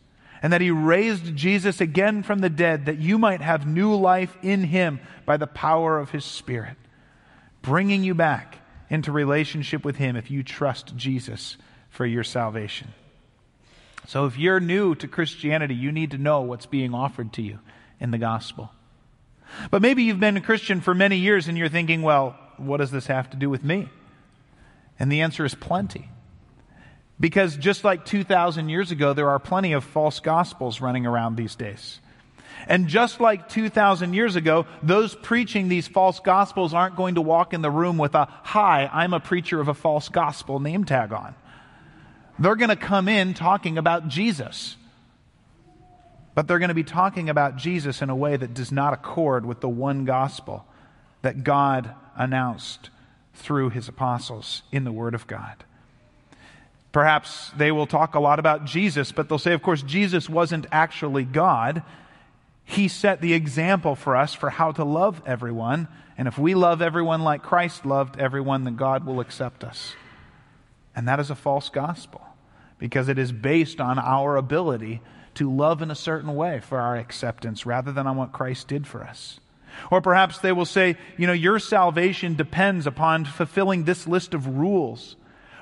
and 0.44 0.52
that 0.52 0.60
he 0.60 0.72
raised 0.72 1.38
Jesus 1.38 1.80
again 1.80 2.22
from 2.22 2.40
the 2.40 2.50
dead 2.50 2.86
that 2.86 3.00
you 3.00 3.18
might 3.18 3.40
have 3.40 3.66
new 3.66 3.96
life 3.96 4.36
in 4.42 4.66
him 4.66 5.00
by 5.26 5.38
the 5.38 5.48
power 5.48 5.98
of 5.98 6.10
his 6.10 6.26
Spirit, 6.26 6.76
bringing 7.62 8.04
you 8.04 8.14
back 8.14 8.58
into 8.90 9.12
relationship 9.12 9.86
with 9.86 9.96
him 9.96 10.16
if 10.16 10.30
you 10.30 10.44
trust 10.44 10.96
Jesus 10.96 11.58
for 11.90 12.06
your 12.06 12.24
salvation. 12.24 12.90
So, 14.08 14.26
if 14.26 14.38
you're 14.38 14.60
new 14.60 14.96
to 14.96 15.08
Christianity, 15.08 15.76
you 15.76 15.92
need 15.92 16.12
to 16.12 16.18
know 16.18 16.42
what's 16.42 16.66
being 16.66 16.94
offered 16.94 17.34
to 17.34 17.42
you 17.42 17.60
in 18.00 18.12
the 18.12 18.18
gospel. 18.18 18.72
But 19.70 19.82
maybe 19.82 20.04
you've 20.04 20.20
been 20.20 20.38
a 20.38 20.42
Christian 20.42 20.82
for 20.82 20.94
many 20.94 21.18
years 21.18 21.48
and 21.48 21.58
you're 21.58 21.70
thinking, 21.70 22.02
well, 22.02 22.38
what 22.58 22.78
does 22.78 22.92
this 22.92 23.08
have 23.08 23.30
to 23.32 23.38
do 23.38 23.50
with 23.50 23.64
me? 23.64 23.90
And 25.00 25.12
the 25.12 25.22
answer 25.22 25.46
is 25.46 25.56
plenty. 25.56 26.10
Because 27.20 27.56
just 27.56 27.84
like 27.84 28.06
2,000 28.06 28.70
years 28.70 28.92
ago, 28.92 29.14
there 29.14 29.30
are 29.30 29.40
plenty 29.40 29.74
of 29.74 29.84
false 29.84 30.20
gospels 30.20 30.82
running 30.82 31.06
around 31.06 31.36
these 31.36 31.56
days. 31.56 32.00
And 32.68 32.88
just 32.88 33.20
like 33.20 33.50
2,000 33.50 34.14
years 34.14 34.36
ago, 34.36 34.66
those 34.84 35.16
preaching 35.16 35.68
these 35.68 35.88
false 35.88 36.20
gospels 36.20 36.74
aren't 36.74 36.96
going 36.96 37.16
to 37.16 37.22
walk 37.22 37.54
in 37.54 37.62
the 37.62 37.72
room 37.72 37.98
with 37.98 38.16
a, 38.16 38.28
Hi, 38.44 38.90
I'm 38.92 39.14
a 39.14 39.20
preacher 39.20 39.60
of 39.60 39.68
a 39.68 39.74
false 39.74 40.10
gospel 40.10 40.60
name 40.60 40.86
tag 40.86 41.12
on. 41.12 41.36
They're 42.40 42.56
going 42.56 42.70
to 42.70 42.76
come 42.76 43.08
in 43.08 43.34
talking 43.34 43.78
about 43.78 44.08
Jesus. 44.08 44.76
But 46.34 46.48
they're 46.48 46.60
going 46.60 46.70
to 46.70 46.76
be 46.76 46.84
talking 46.84 47.30
about 47.30 47.58
Jesus 47.58 48.02
in 48.02 48.10
a 48.10 48.16
way 48.16 48.38
that 48.38 48.54
does 48.54 48.72
not 48.72 48.94
accord 48.94 49.46
with 49.46 49.60
the 49.60 49.70
one 49.70 50.06
gospel 50.06 50.66
that 51.22 51.44
God 51.44 51.94
announced 52.16 52.90
through 53.34 53.70
his 53.70 53.88
apostles 53.88 54.64
in 54.72 54.84
the 54.84 54.92
Word 54.92 55.14
of 55.14 55.28
God. 55.28 55.64
Perhaps 56.92 57.52
they 57.56 57.72
will 57.72 57.88
talk 57.88 58.16
a 58.16 58.20
lot 58.20 58.40
about 58.40 58.66
Jesus, 58.66 59.12
but 59.12 59.30
they'll 59.30 59.38
say, 59.38 59.54
of 59.54 59.62
course, 59.62 59.82
Jesus 59.82 60.30
wasn't 60.30 60.66
actually 60.72 61.24
God. 61.24 61.84
He 62.72 62.88
set 62.88 63.20
the 63.20 63.34
example 63.34 63.96
for 63.96 64.16
us 64.16 64.34
for 64.34 64.50
how 64.50 64.72
to 64.72 64.86
love 64.86 65.22
everyone. 65.26 65.90
And 66.18 66.26
if 66.26 66.38
we 66.38 66.56
love 66.56 66.82
everyone 66.82 67.22
like 67.22 67.44
Christ 67.44 67.86
loved 67.86 68.18
everyone, 68.18 68.64
then 68.64 68.78
God 68.78 69.06
will 69.06 69.20
accept 69.20 69.66
us. 69.66 69.94
And 70.96 71.06
that 71.06 71.20
is 71.20 71.30
a 71.30 71.36
false 71.36 71.68
gospel 71.68 72.22
because 72.80 73.10
it 73.10 73.20
is 73.20 73.34
based 73.34 73.82
on 73.82 74.00
our 74.00 74.38
ability 74.38 75.02
to 75.34 75.54
love 75.54 75.82
in 75.82 75.92
a 75.92 75.96
certain 75.96 76.34
way 76.34 76.62
for 76.62 76.80
our 76.80 76.96
acceptance 76.96 77.66
rather 77.66 77.92
than 77.92 78.08
on 78.08 78.16
what 78.16 78.32
Christ 78.32 78.70
did 78.70 78.88
for 78.88 79.04
us. 79.04 79.42
Or 79.90 80.00
perhaps 80.00 80.38
they 80.38 80.54
will 80.54 80.66
say, 80.66 80.96
you 81.18 81.28
know, 81.28 81.34
your 81.34 81.60
salvation 81.60 82.36
depends 82.36 82.88
upon 82.88 83.26
fulfilling 83.26 83.84
this 83.84 84.08
list 84.08 84.34
of 84.34 84.48
rules 84.48 85.18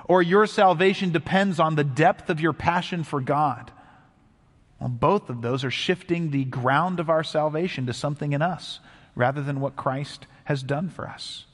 or 0.08 0.22
your 0.22 0.46
salvation 0.46 1.12
depends 1.12 1.60
on 1.60 1.74
the 1.74 1.84
depth 1.84 2.30
of 2.30 2.40
your 2.40 2.54
passion 2.54 3.04
for 3.04 3.20
God. 3.20 3.72
Well, 4.80 4.90
both 4.90 5.30
of 5.30 5.42
those 5.42 5.64
are 5.64 5.72
shifting 5.72 6.32
the 6.32 6.46
ground 6.46 7.00
of 7.00 7.10
our 7.10 7.24
salvation 7.24 7.86
to 7.88 7.94
something 7.94 8.34
in 8.34 8.42
us 8.42 8.80
rather 9.16 9.42
than 9.42 9.60
what 9.60 9.76
Christ 9.76 10.26
has 10.46 10.64
done 10.64 10.90
for 10.90 11.08
us. 11.08 11.46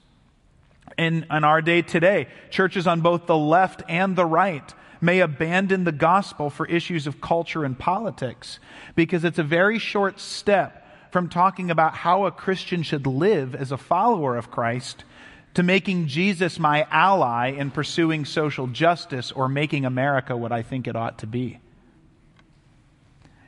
In, 0.98 1.26
in 1.32 1.44
our 1.44 1.62
day 1.62 1.82
today, 1.82 2.28
churches 2.52 2.86
on 2.86 3.02
both 3.02 3.26
the 3.26 3.38
left 3.38 3.82
and 3.90 4.16
the 4.16 4.26
right 4.26 4.74
may 5.02 5.20
abandon 5.20 5.84
the 5.84 5.92
gospel 5.92 6.50
for 6.50 6.66
issues 6.68 7.08
of 7.08 7.22
culture 7.22 7.66
and 7.66 7.78
politics 7.78 8.60
because 8.96 9.24
it's 9.24 9.40
a 9.40 9.44
very 9.44 9.80
short 9.80 10.20
step 10.20 10.86
from 11.12 11.30
talking 11.30 11.72
about 11.72 11.96
how 11.96 12.26
a 12.26 12.32
Christian 12.32 12.84
should 12.84 13.08
live 13.08 13.56
as 13.56 13.72
a 13.72 13.78
follower 13.78 14.38
of 14.38 14.52
Christ 14.52 15.04
to 15.56 15.64
making 15.64 16.08
Jesus 16.08 16.60
my 16.60 16.86
ally 16.92 17.52
in 17.52 17.72
pursuing 17.72 18.26
social 18.26 18.68
justice 18.68 19.32
or 19.32 19.48
making 19.48 19.86
America 19.86 20.36
what 20.36 20.52
I 20.52 20.62
think 20.62 20.88
it 20.88 20.96
ought 20.96 21.20
to 21.20 21.28
be. 21.28 21.60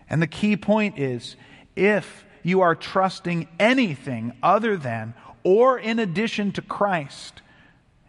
And 0.10 0.22
the 0.22 0.28
key 0.28 0.56
point 0.56 0.98
is 0.98 1.36
if 1.76 2.26
you 2.44 2.62
are 2.62 2.76
trusting 2.76 3.48
anything 3.60 4.34
other 4.42 4.78
than 4.78 5.14
or 5.44 5.78
in 5.78 6.00
addition 6.00 6.52
to 6.54 6.62
Christ 6.62 7.42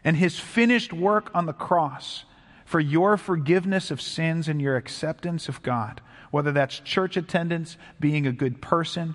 and 0.05 0.17
his 0.17 0.39
finished 0.39 0.93
work 0.93 1.31
on 1.35 1.47
the 1.47 1.53
cross 1.53 2.25
for 2.65 2.81
your 2.81 3.17
forgiveness 3.17 3.91
of 3.91 4.01
sins 4.01 4.49
and 4.49 4.61
your 4.61 4.77
acceptance 4.77 5.49
of 5.49 5.63
God, 5.63 6.01
whether 6.31 6.53
that's 6.53 6.81
church 6.81 7.17
attendance, 7.17 7.77
being 7.99 8.27
a 8.27 8.33
good 8.33 8.61
person, 8.61 9.15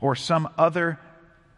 or 0.00 0.14
some 0.14 0.48
other 0.58 0.98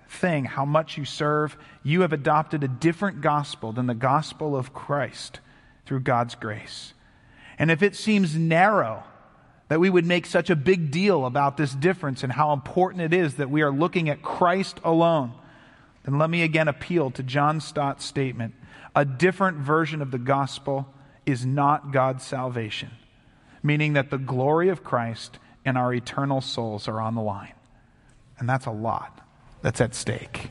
thing, 0.09 0.45
how 0.45 0.65
much 0.65 0.97
you 0.97 1.05
serve, 1.05 1.57
you 1.83 2.03
have 2.03 2.13
adopted 2.13 2.63
a 2.63 2.69
different 2.69 3.21
gospel 3.21 3.73
than 3.73 3.87
the 3.87 3.95
gospel 3.95 4.57
of 4.57 4.73
Christ 4.73 5.41
through 5.85 6.01
God's 6.01 6.35
grace. 6.35 6.95
And 7.59 7.71
if 7.71 7.83
it 7.83 7.97
seems 7.97 8.37
narrow 8.37 9.05
that 9.69 9.81
we 9.81 9.91
would 9.91 10.07
make 10.07 10.27
such 10.27 10.51
a 10.51 10.57
big 10.57 10.91
deal 10.91 11.27
about 11.27 11.57
this 11.57 11.75
difference 11.75 12.23
and 12.23 12.33
how 12.33 12.53
important 12.53 13.03
it 13.03 13.13
is 13.13 13.35
that 13.35 13.51
we 13.51 13.63
are 13.63 13.73
looking 13.73 14.09
at 14.09 14.23
Christ 14.23 14.79
alone, 14.85 15.33
then 16.05 16.19
let 16.19 16.31
me 16.31 16.43
again 16.43 16.69
appeal 16.69 17.11
to 17.13 17.23
John 17.23 17.61
Stott's 17.61 18.05
statement. 18.05 18.55
A 18.95 19.05
different 19.05 19.59
version 19.59 20.01
of 20.01 20.13
the 20.13 20.19
gospel 20.19 20.87
is 21.27 21.45
not 21.45 21.93
God's 21.93 22.25
salvation, 22.25 22.91
meaning 23.63 23.95
that 23.95 24.11
the 24.11 24.19
glory 24.19 24.69
of 24.69 24.85
Christ 24.85 25.39
and 25.65 25.77
our 25.77 25.93
eternal 25.93 26.41
souls 26.41 26.87
are 26.87 27.01
on 27.01 27.17
the 27.17 27.21
line. 27.21 27.53
And 28.39 28.49
that's 28.49 28.67
a 28.67 28.71
lot 28.71 29.21
that's 29.63 29.81
at 29.81 29.95
stake. 29.95 30.51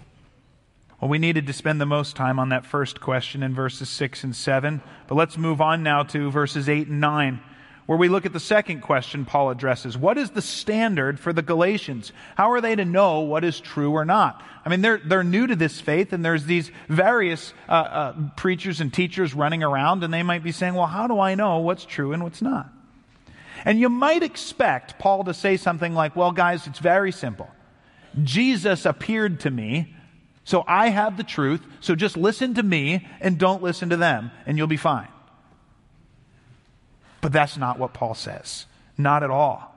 Well, 1.00 1.10
we 1.10 1.20
needed 1.20 1.48
to 1.48 1.54
spend 1.54 1.80
the 1.80 1.86
most 1.86 2.16
time 2.16 2.40
on 2.40 2.50
that 2.50 2.66
first 2.66 3.00
question 3.00 3.44
in 3.44 3.54
verses 3.54 3.90
6 3.90 4.24
and 4.24 4.36
7, 4.36 4.82
but 5.08 5.16
let's 5.16 5.38
move 5.38 5.62
on 5.62 5.84
now 5.84 6.04
to 6.04 6.32
verses 6.32 6.68
8 6.68 6.88
and 6.88 7.00
9, 7.00 7.40
where 7.86 7.98
we 7.98 8.10
look 8.10 8.26
at 8.26 8.34
the 8.34 8.40
second 8.40 8.82
question 8.82 9.26
Paul 9.26 9.52
addresses. 9.52 9.98
What 9.98 10.18
is 10.18 10.32
the 10.32 10.42
standard 10.42 11.20
for 11.20 11.32
the 11.32 11.44
Galatians? 11.44 12.12
How 12.36 12.52
are 12.52 12.62
they 12.62 12.76
to 12.76 12.86
know 12.86 13.22
what 13.22 13.44
is 13.44 13.60
true 13.60 13.92
or 13.92 14.06
not? 14.06 14.42
I 14.66 14.70
mean, 14.70 14.82
they're, 14.82 14.98
they're 14.98 15.24
new 15.24 15.46
to 15.46 15.56
this 15.56 15.80
faith, 15.80 16.12
and 16.12 16.26
there's 16.26 16.46
these 16.46 16.72
various 16.90 17.54
uh, 17.70 17.72
uh, 17.72 18.14
preachers 18.36 18.82
and 18.82 18.92
teachers 18.92 19.36
running 19.36 19.62
around, 19.62 20.04
and 20.04 20.12
they 20.12 20.24
might 20.24 20.44
be 20.44 20.52
saying, 20.52 20.74
Well, 20.74 20.88
how 20.88 21.08
do 21.08 21.20
I 21.20 21.36
know 21.36 21.60
what's 21.60 21.86
true 21.86 22.14
and 22.14 22.24
what's 22.24 22.42
not? 22.42 22.72
And 23.64 23.80
you 23.80 23.90
might 23.90 24.24
expect 24.24 24.98
Paul 24.98 25.24
to 25.26 25.34
say 25.34 25.58
something 25.58 25.94
like, 25.94 26.16
Well, 26.16 26.32
guys, 26.32 26.66
it's 26.66 26.80
very 26.80 27.12
simple. 27.12 27.50
Jesus 28.24 28.86
appeared 28.86 29.42
to 29.42 29.52
me, 29.52 29.94
so 30.44 30.64
I 30.68 30.90
have 30.90 31.18
the 31.18 31.24
truth, 31.24 31.62
so 31.82 31.94
just 31.94 32.18
listen 32.18 32.56
to 32.56 32.64
me 32.64 33.08
and 33.22 33.38
don't 33.38 33.62
listen 33.62 33.90
to 33.90 33.98
them, 33.98 34.32
and 34.48 34.58
you'll 34.58 34.68
be 34.68 34.78
fine. 34.78 35.08
But 37.26 37.34
that's 37.34 37.58
not 37.58 37.80
what 37.80 37.92
Paul 37.92 38.14
says. 38.14 38.68
Not 39.00 39.24
at 39.24 39.32
all. 39.32 39.74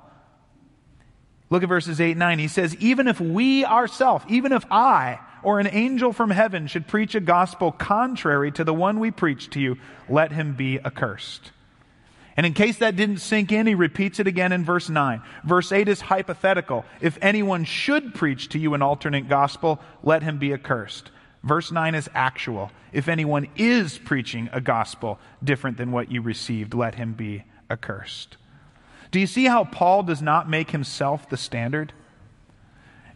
Look 1.48 1.62
at 1.62 1.68
verses 1.70 1.98
8 1.98 2.10
and 2.10 2.18
9. 2.18 2.38
He 2.38 2.46
says, 2.46 2.76
Even 2.76 3.08
if 3.08 3.22
we 3.22 3.64
ourselves, 3.64 4.22
even 4.28 4.52
if 4.52 4.66
I 4.70 5.18
or 5.42 5.58
an 5.58 5.66
angel 5.66 6.12
from 6.12 6.28
heaven 6.28 6.66
should 6.66 6.86
preach 6.86 7.14
a 7.14 7.20
gospel 7.20 7.72
contrary 7.72 8.52
to 8.52 8.64
the 8.64 8.74
one 8.74 9.00
we 9.00 9.10
preach 9.10 9.48
to 9.52 9.60
you, 9.60 9.78
let 10.10 10.30
him 10.30 10.56
be 10.56 10.78
accursed. 10.78 11.52
And 12.36 12.44
in 12.44 12.52
case 12.52 12.76
that 12.80 12.96
didn't 12.96 13.20
sink 13.20 13.50
in, 13.50 13.66
he 13.66 13.74
repeats 13.74 14.20
it 14.20 14.26
again 14.26 14.52
in 14.52 14.66
verse 14.66 14.90
9. 14.90 15.22
Verse 15.42 15.72
8 15.72 15.88
is 15.88 16.02
hypothetical. 16.02 16.84
If 17.00 17.16
anyone 17.22 17.64
should 17.64 18.12
preach 18.14 18.50
to 18.50 18.58
you 18.58 18.74
an 18.74 18.82
alternate 18.82 19.30
gospel, 19.30 19.80
let 20.02 20.22
him 20.22 20.36
be 20.36 20.52
accursed. 20.52 21.10
Verse 21.42 21.70
9 21.70 21.94
is 21.94 22.10
actual. 22.14 22.70
If 22.92 23.08
anyone 23.08 23.48
is 23.56 23.98
preaching 23.98 24.48
a 24.52 24.60
gospel 24.60 25.18
different 25.42 25.76
than 25.76 25.92
what 25.92 26.10
you 26.10 26.20
received, 26.20 26.74
let 26.74 26.96
him 26.96 27.12
be 27.12 27.44
accursed. 27.70 28.36
Do 29.10 29.20
you 29.20 29.26
see 29.26 29.44
how 29.44 29.64
Paul 29.64 30.02
does 30.02 30.20
not 30.20 30.48
make 30.48 30.70
himself 30.70 31.28
the 31.28 31.36
standard? 31.36 31.92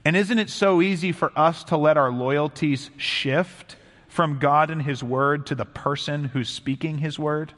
And 0.04 0.16
isn't 0.16 0.38
it 0.38 0.50
so 0.50 0.82
easy 0.82 1.12
for 1.12 1.32
us 1.38 1.64
to 1.64 1.76
let 1.76 1.96
our 1.96 2.10
loyalties 2.10 2.90
shift 2.96 3.76
from 4.08 4.38
God 4.38 4.70
and 4.70 4.82
His 4.82 5.02
Word 5.02 5.46
to 5.46 5.54
the 5.54 5.64
person 5.64 6.24
who's 6.24 6.48
speaking 6.48 6.98
His 6.98 7.18
Word? 7.18 7.52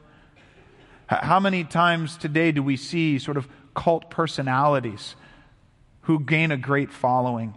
How 1.06 1.40
many 1.40 1.64
times 1.64 2.16
today 2.16 2.52
do 2.52 2.62
we 2.62 2.76
see 2.76 3.18
sort 3.18 3.36
of 3.36 3.48
cult 3.74 4.10
personalities 4.10 5.16
who 6.02 6.20
gain 6.20 6.50
a 6.50 6.56
great 6.56 6.92
following? 6.92 7.54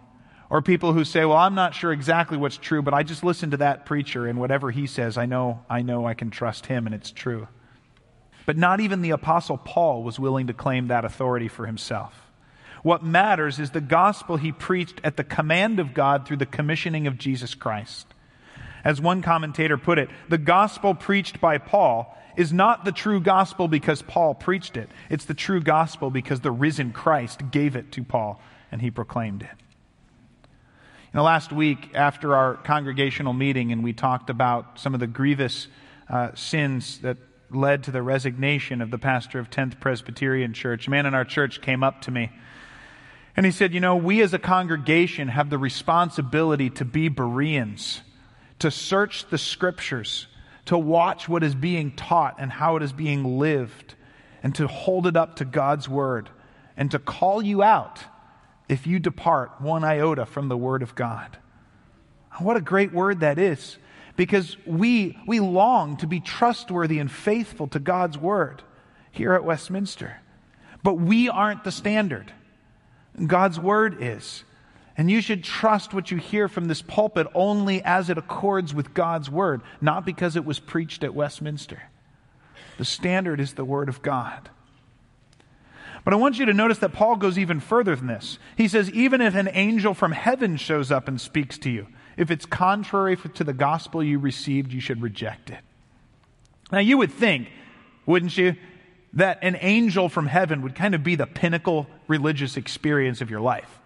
Or 0.50 0.62
people 0.62 0.94
who 0.94 1.04
say, 1.04 1.24
Well, 1.24 1.36
I'm 1.36 1.54
not 1.54 1.74
sure 1.74 1.92
exactly 1.92 2.38
what's 2.38 2.56
true, 2.56 2.82
but 2.82 2.94
I 2.94 3.02
just 3.02 3.22
listen 3.22 3.50
to 3.50 3.58
that 3.58 3.84
preacher 3.86 4.26
and 4.26 4.38
whatever 4.38 4.70
he 4.70 4.86
says, 4.86 5.18
I 5.18 5.26
know, 5.26 5.64
I 5.68 5.82
know 5.82 6.06
I 6.06 6.14
can 6.14 6.30
trust 6.30 6.66
him 6.66 6.86
and 6.86 6.94
it's 6.94 7.10
true. 7.10 7.48
But 8.46 8.56
not 8.56 8.80
even 8.80 9.02
the 9.02 9.10
Apostle 9.10 9.58
Paul 9.58 10.02
was 10.02 10.18
willing 10.18 10.46
to 10.46 10.54
claim 10.54 10.88
that 10.88 11.04
authority 11.04 11.48
for 11.48 11.66
himself. 11.66 12.14
What 12.82 13.04
matters 13.04 13.58
is 13.58 13.72
the 13.72 13.80
gospel 13.80 14.36
he 14.36 14.52
preached 14.52 15.00
at 15.04 15.16
the 15.16 15.24
command 15.24 15.80
of 15.80 15.92
God 15.92 16.26
through 16.26 16.38
the 16.38 16.46
commissioning 16.46 17.06
of 17.06 17.18
Jesus 17.18 17.54
Christ. 17.54 18.06
As 18.84 19.00
one 19.00 19.20
commentator 19.20 19.76
put 19.76 19.98
it, 19.98 20.08
the 20.28 20.38
gospel 20.38 20.94
preached 20.94 21.40
by 21.40 21.58
Paul 21.58 22.16
is 22.36 22.52
not 22.52 22.84
the 22.84 22.92
true 22.92 23.20
gospel 23.20 23.68
because 23.68 24.00
Paul 24.00 24.34
preached 24.34 24.76
it. 24.76 24.88
It's 25.10 25.24
the 25.24 25.34
true 25.34 25.60
gospel 25.60 26.08
because 26.08 26.40
the 26.40 26.52
risen 26.52 26.92
Christ 26.92 27.50
gave 27.50 27.76
it 27.76 27.92
to 27.92 28.04
Paul 28.04 28.40
and 28.70 28.80
he 28.80 28.90
proclaimed 28.90 29.42
it. 29.42 29.67
Know, 31.18 31.24
last 31.24 31.52
week 31.52 31.96
after 31.96 32.36
our 32.36 32.54
congregational 32.54 33.32
meeting, 33.32 33.72
and 33.72 33.82
we 33.82 33.92
talked 33.92 34.30
about 34.30 34.78
some 34.78 34.94
of 34.94 35.00
the 35.00 35.08
grievous 35.08 35.66
uh, 36.08 36.32
sins 36.36 37.00
that 37.00 37.16
led 37.50 37.82
to 37.82 37.90
the 37.90 38.02
resignation 38.02 38.80
of 38.80 38.92
the 38.92 38.98
pastor 38.98 39.40
of 39.40 39.50
10th 39.50 39.80
Presbyterian 39.80 40.52
Church. 40.52 40.86
A 40.86 40.90
man 40.90 41.06
in 41.06 41.14
our 41.14 41.24
church 41.24 41.60
came 41.60 41.82
up 41.82 42.02
to 42.02 42.12
me 42.12 42.30
and 43.34 43.44
he 43.44 43.50
said, 43.50 43.74
You 43.74 43.80
know, 43.80 43.96
we 43.96 44.22
as 44.22 44.32
a 44.32 44.38
congregation 44.38 45.26
have 45.26 45.50
the 45.50 45.58
responsibility 45.58 46.70
to 46.70 46.84
be 46.84 47.08
Bereans, 47.08 48.02
to 48.60 48.70
search 48.70 49.28
the 49.28 49.38
scriptures, 49.38 50.28
to 50.66 50.78
watch 50.78 51.28
what 51.28 51.42
is 51.42 51.56
being 51.56 51.96
taught 51.96 52.36
and 52.38 52.52
how 52.52 52.76
it 52.76 52.84
is 52.84 52.92
being 52.92 53.40
lived, 53.40 53.96
and 54.44 54.54
to 54.54 54.68
hold 54.68 55.04
it 55.08 55.16
up 55.16 55.34
to 55.34 55.44
God's 55.44 55.88
word, 55.88 56.30
and 56.76 56.92
to 56.92 57.00
call 57.00 57.42
you 57.42 57.60
out 57.60 58.04
if 58.68 58.86
you 58.86 58.98
depart 58.98 59.60
one 59.60 59.84
iota 59.84 60.26
from 60.26 60.48
the 60.48 60.56
word 60.56 60.82
of 60.82 60.94
God. 60.94 61.36
Oh, 62.34 62.44
what 62.44 62.56
a 62.56 62.60
great 62.60 62.92
word 62.92 63.20
that 63.20 63.38
is 63.38 63.78
because 64.16 64.56
we, 64.66 65.16
we 65.26 65.40
long 65.40 65.96
to 65.98 66.06
be 66.06 66.20
trustworthy 66.20 66.98
and 66.98 67.10
faithful 67.10 67.68
to 67.68 67.78
God's 67.78 68.18
word 68.18 68.62
here 69.12 69.32
at 69.34 69.44
Westminster. 69.44 70.20
But 70.82 70.94
we 70.94 71.28
aren't 71.28 71.64
the 71.64 71.72
standard. 71.72 72.32
God's 73.26 73.58
word 73.58 73.98
is. 74.00 74.44
And 74.96 75.08
you 75.08 75.20
should 75.20 75.44
trust 75.44 75.94
what 75.94 76.10
you 76.10 76.16
hear 76.16 76.48
from 76.48 76.66
this 76.66 76.82
pulpit 76.82 77.28
only 77.32 77.80
as 77.84 78.10
it 78.10 78.18
accords 78.18 78.74
with 78.74 78.92
God's 78.92 79.30
word, 79.30 79.62
not 79.80 80.04
because 80.04 80.34
it 80.34 80.44
was 80.44 80.58
preached 80.58 81.04
at 81.04 81.14
Westminster. 81.14 81.84
The 82.78 82.84
standard 82.84 83.38
is 83.38 83.54
the 83.54 83.64
word 83.64 83.88
of 83.88 84.02
God. 84.02 84.50
But 86.04 86.14
I 86.14 86.16
want 86.16 86.38
you 86.38 86.46
to 86.46 86.54
notice 86.54 86.78
that 86.78 86.92
Paul 86.92 87.16
goes 87.16 87.38
even 87.38 87.60
further 87.60 87.94
than 87.96 88.06
this. 88.06 88.38
He 88.56 88.68
says, 88.68 88.90
even 88.90 89.20
if 89.20 89.34
an 89.34 89.48
angel 89.52 89.94
from 89.94 90.12
heaven 90.12 90.56
shows 90.56 90.90
up 90.90 91.08
and 91.08 91.20
speaks 91.20 91.58
to 91.58 91.70
you, 91.70 91.86
if 92.16 92.30
it's 92.30 92.46
contrary 92.46 93.16
to 93.16 93.44
the 93.44 93.52
gospel 93.52 94.02
you 94.02 94.18
received, 94.18 94.72
you 94.72 94.80
should 94.80 95.02
reject 95.02 95.50
it. 95.50 95.60
Now, 96.72 96.80
you 96.80 96.98
would 96.98 97.12
think, 97.12 97.48
wouldn't 98.06 98.36
you, 98.36 98.56
that 99.14 99.38
an 99.42 99.56
angel 99.60 100.08
from 100.08 100.26
heaven 100.26 100.62
would 100.62 100.74
kind 100.74 100.94
of 100.94 101.02
be 101.02 101.14
the 101.14 101.26
pinnacle 101.26 101.86
religious 102.08 102.56
experience 102.56 103.20
of 103.20 103.30
your 103.30 103.40
life. 103.40 103.78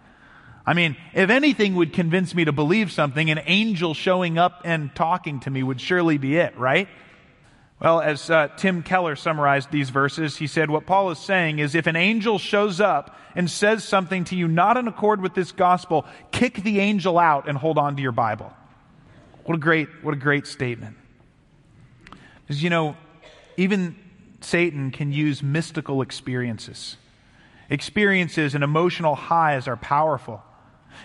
I 0.64 0.75
mean, 0.75 0.96
if 1.12 1.29
anything 1.29 1.75
would 1.75 1.92
convince 1.92 2.35
me 2.35 2.44
to 2.44 2.53
believe 2.53 2.92
something, 2.92 3.31
an 3.31 3.40
angel 3.46 3.94
showing 3.94 4.38
up 4.38 4.62
and 4.64 4.94
talking 4.94 5.40
to 5.40 5.51
me 5.51 5.62
would 5.62 5.81
surely 5.81 6.18
be 6.18 6.37
it, 6.37 6.57
right? 6.57 6.88
Well, 7.83 8.01
as 8.01 8.31
uh, 8.31 8.47
Tim 8.57 8.85
Keller 8.85 9.16
summarized 9.16 9.73
these 9.73 9.90
verses, 9.90 10.37
he 10.37 10.47
said, 10.47 10.71
What 10.71 10.87
Paul 10.87 11.11
is 11.11 11.18
saying 11.18 11.59
is 11.59 11.75
if 11.75 11.88
an 11.88 11.97
angel 11.97 12.38
shows 12.38 12.81
up 12.81 13.18
and 13.35 13.51
says 13.51 13.83
something 13.83 14.23
to 14.25 14.37
you 14.37 14.47
not 14.47 14.77
in 14.77 14.87
accord 14.87 15.21
with 15.21 15.35
this 15.35 15.51
gospel, 15.51 16.07
kick 16.31 16.62
the 16.62 16.79
angel 16.79 17.18
out 17.18 17.49
and 17.49 17.59
hold 17.59 17.79
on 17.79 17.97
to 17.97 18.03
your 18.03 18.12
Bible. 18.12 18.53
What 19.45 19.57
a 19.57 19.59
great, 19.59 19.88
what 20.03 20.14
a 20.14 20.16
great 20.16 20.47
statement. 20.47 20.97
Because, 22.42 22.62
you 22.62 22.71
know, 22.71 22.97
even 23.57 23.97
Satan 24.40 24.92
can 24.92 25.11
use 25.11 25.42
mystical 25.42 26.03
experiences. 26.03 26.97
Experiences 27.68 28.55
and 28.55 28.62
emotional 28.62 29.16
highs 29.16 29.66
are 29.66 29.77
powerful. 29.77 30.40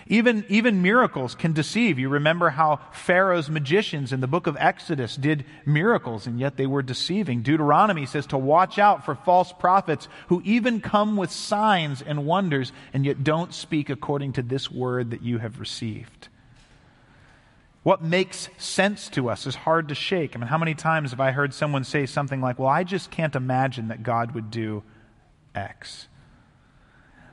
Even, 0.06 0.44
even 0.48 0.82
miracles 0.82 1.34
can 1.34 1.52
deceive. 1.52 1.98
You 1.98 2.08
remember 2.08 2.50
how 2.50 2.80
Pharaoh's 2.92 3.50
magicians 3.50 4.12
in 4.12 4.20
the 4.20 4.26
book 4.26 4.46
of 4.46 4.56
Exodus 4.58 5.16
did 5.16 5.44
miracles, 5.66 6.26
and 6.26 6.38
yet 6.40 6.56
they 6.56 6.66
were 6.66 6.82
deceiving. 6.82 7.42
Deuteronomy 7.42 8.06
says 8.06 8.26
to 8.26 8.38
watch 8.38 8.78
out 8.78 9.04
for 9.04 9.14
false 9.14 9.52
prophets 9.52 10.08
who 10.28 10.42
even 10.44 10.80
come 10.80 11.16
with 11.16 11.30
signs 11.30 12.02
and 12.02 12.26
wonders, 12.26 12.72
and 12.92 13.04
yet 13.04 13.24
don't 13.24 13.54
speak 13.54 13.90
according 13.90 14.32
to 14.34 14.42
this 14.42 14.70
word 14.70 15.10
that 15.10 15.22
you 15.22 15.38
have 15.38 15.60
received. 15.60 16.28
What 17.82 18.02
makes 18.02 18.48
sense 18.58 19.08
to 19.10 19.30
us 19.30 19.46
is 19.46 19.54
hard 19.54 19.88
to 19.88 19.94
shake. 19.94 20.36
I 20.36 20.38
mean, 20.38 20.48
how 20.48 20.58
many 20.58 20.74
times 20.74 21.12
have 21.12 21.20
I 21.20 21.30
heard 21.30 21.54
someone 21.54 21.84
say 21.84 22.06
something 22.06 22.40
like, 22.40 22.58
Well, 22.58 22.68
I 22.68 22.84
just 22.84 23.10
can't 23.10 23.34
imagine 23.34 23.88
that 23.88 24.02
God 24.02 24.32
would 24.32 24.50
do 24.50 24.82
X? 25.54 26.08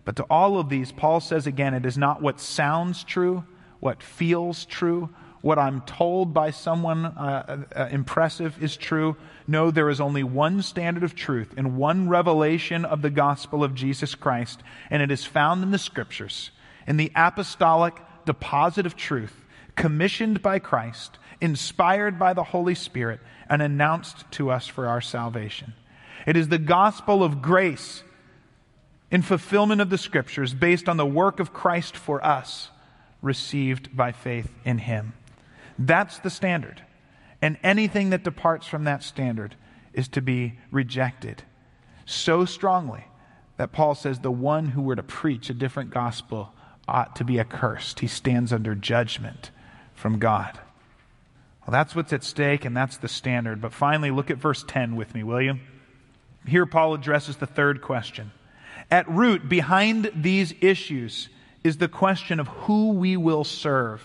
But 0.06 0.16
to 0.18 0.24
all 0.30 0.60
of 0.60 0.70
these, 0.70 0.92
Paul 0.92 1.20
says 1.20 1.48
again, 1.48 1.74
it 1.74 1.86
is 1.86 1.98
not 1.98 2.22
what 2.22 2.40
sounds 2.40 3.04
true, 3.04 3.44
what 3.80 4.02
feels 4.02 4.66
true, 4.66 5.10
what 5.42 5.60
I'm 5.60 5.82
told 5.82 6.34
by 6.34 6.50
someone 6.52 7.06
uh, 7.06 7.66
uh, 7.76 7.88
impressive 7.92 8.62
is 8.64 8.78
true. 8.78 9.16
No, 9.48 9.70
there 9.70 9.90
is 9.90 10.02
only 10.02 10.24
one 10.24 10.64
standard 10.64 11.04
of 11.04 11.14
truth 11.14 11.54
and 11.56 11.78
one 11.78 12.10
revelation 12.10 12.84
of 12.84 13.04
the 13.04 13.12
gospel 13.12 13.64
of 13.64 13.76
Jesus 13.76 14.16
Christ, 14.16 14.64
and 14.90 15.04
it 15.04 15.12
is 15.12 15.24
found 15.24 15.62
in 15.62 15.70
the 15.70 15.78
scriptures, 15.78 16.50
in 16.88 16.98
the 16.98 17.12
apostolic 17.16 17.96
deposit 18.26 18.88
of 18.88 18.96
truth, 18.96 19.44
commissioned 19.76 20.42
by 20.42 20.58
Christ, 20.58 21.20
inspired 21.40 22.18
by 22.18 22.34
the 22.34 22.44
Holy 22.44 22.74
Spirit, 22.74 23.20
and 23.48 23.62
announced 23.62 24.26
to 24.32 24.50
us 24.50 24.66
for 24.66 24.88
our 24.88 25.02
salvation. 25.02 25.74
It 26.26 26.36
is 26.36 26.48
the 26.48 26.58
gospel 26.58 27.24
of 27.24 27.44
grace 27.44 28.02
in 29.12 29.22
fulfillment 29.22 29.82
of 29.82 29.90
the 29.90 29.98
scriptures 29.98 30.54
based 30.54 30.90
on 30.90 30.98
the 30.98 31.06
work 31.06 31.40
of 31.40 31.54
Christ 31.54 31.96
for 31.96 32.24
us, 32.26 32.70
received 33.22 33.96
by 33.96 34.12
faith 34.12 34.52
in 34.64 34.80
him. 34.80 35.14
That's 35.78 36.20
the 36.20 36.30
standard. 36.30 36.82
And 37.42 37.58
anything 37.64 38.10
that 38.10 38.24
departs 38.24 38.68
from 38.68 38.86
that 38.86 39.04
standard 39.04 39.56
is 39.94 40.08
to 40.10 40.22
be 40.22 40.60
rejected 40.72 41.44
so 42.06 42.46
strongly 42.46 43.06
that 43.58 43.72
Paul 43.72 43.96
says 43.96 44.20
the 44.20 44.32
one 44.32 44.70
who 44.70 44.82
were 44.82 44.96
to 44.96 45.04
preach 45.04 45.50
a 45.50 45.54
different 45.54 45.90
gospel 45.90 46.54
ought 46.88 47.16
to 47.16 47.24
be 47.24 47.40
accursed. 47.40 48.00
He 48.00 48.08
stands 48.08 48.54
under 48.54 48.76
judgment 48.76 49.52
from 49.94 50.20
God. 50.20 50.60
Well, 51.66 51.72
that's 51.72 51.96
what's 51.96 52.14
at 52.14 52.24
stake, 52.24 52.64
and 52.64 52.78
that's 52.78 52.98
the 52.98 53.08
standard. 53.08 53.60
But 53.60 53.74
finally, 53.74 54.12
look 54.12 54.30
at 54.30 54.38
verse 54.38 54.64
10 54.68 54.96
with 54.96 55.16
me, 55.16 55.24
will 55.24 55.42
you? 55.42 55.60
Here, 56.46 56.68
Paul 56.68 56.94
addresses 56.94 57.38
the 57.38 57.48
third 57.48 57.82
question. 57.82 58.32
At 58.92 59.10
root, 59.10 59.50
behind 59.50 60.12
these 60.16 60.54
issues, 60.62 61.30
is 61.64 61.78
the 61.78 61.88
question 61.88 62.40
of 62.40 62.48
who 62.48 62.92
we 62.92 63.18
will 63.18 63.44
serve. 63.44 64.04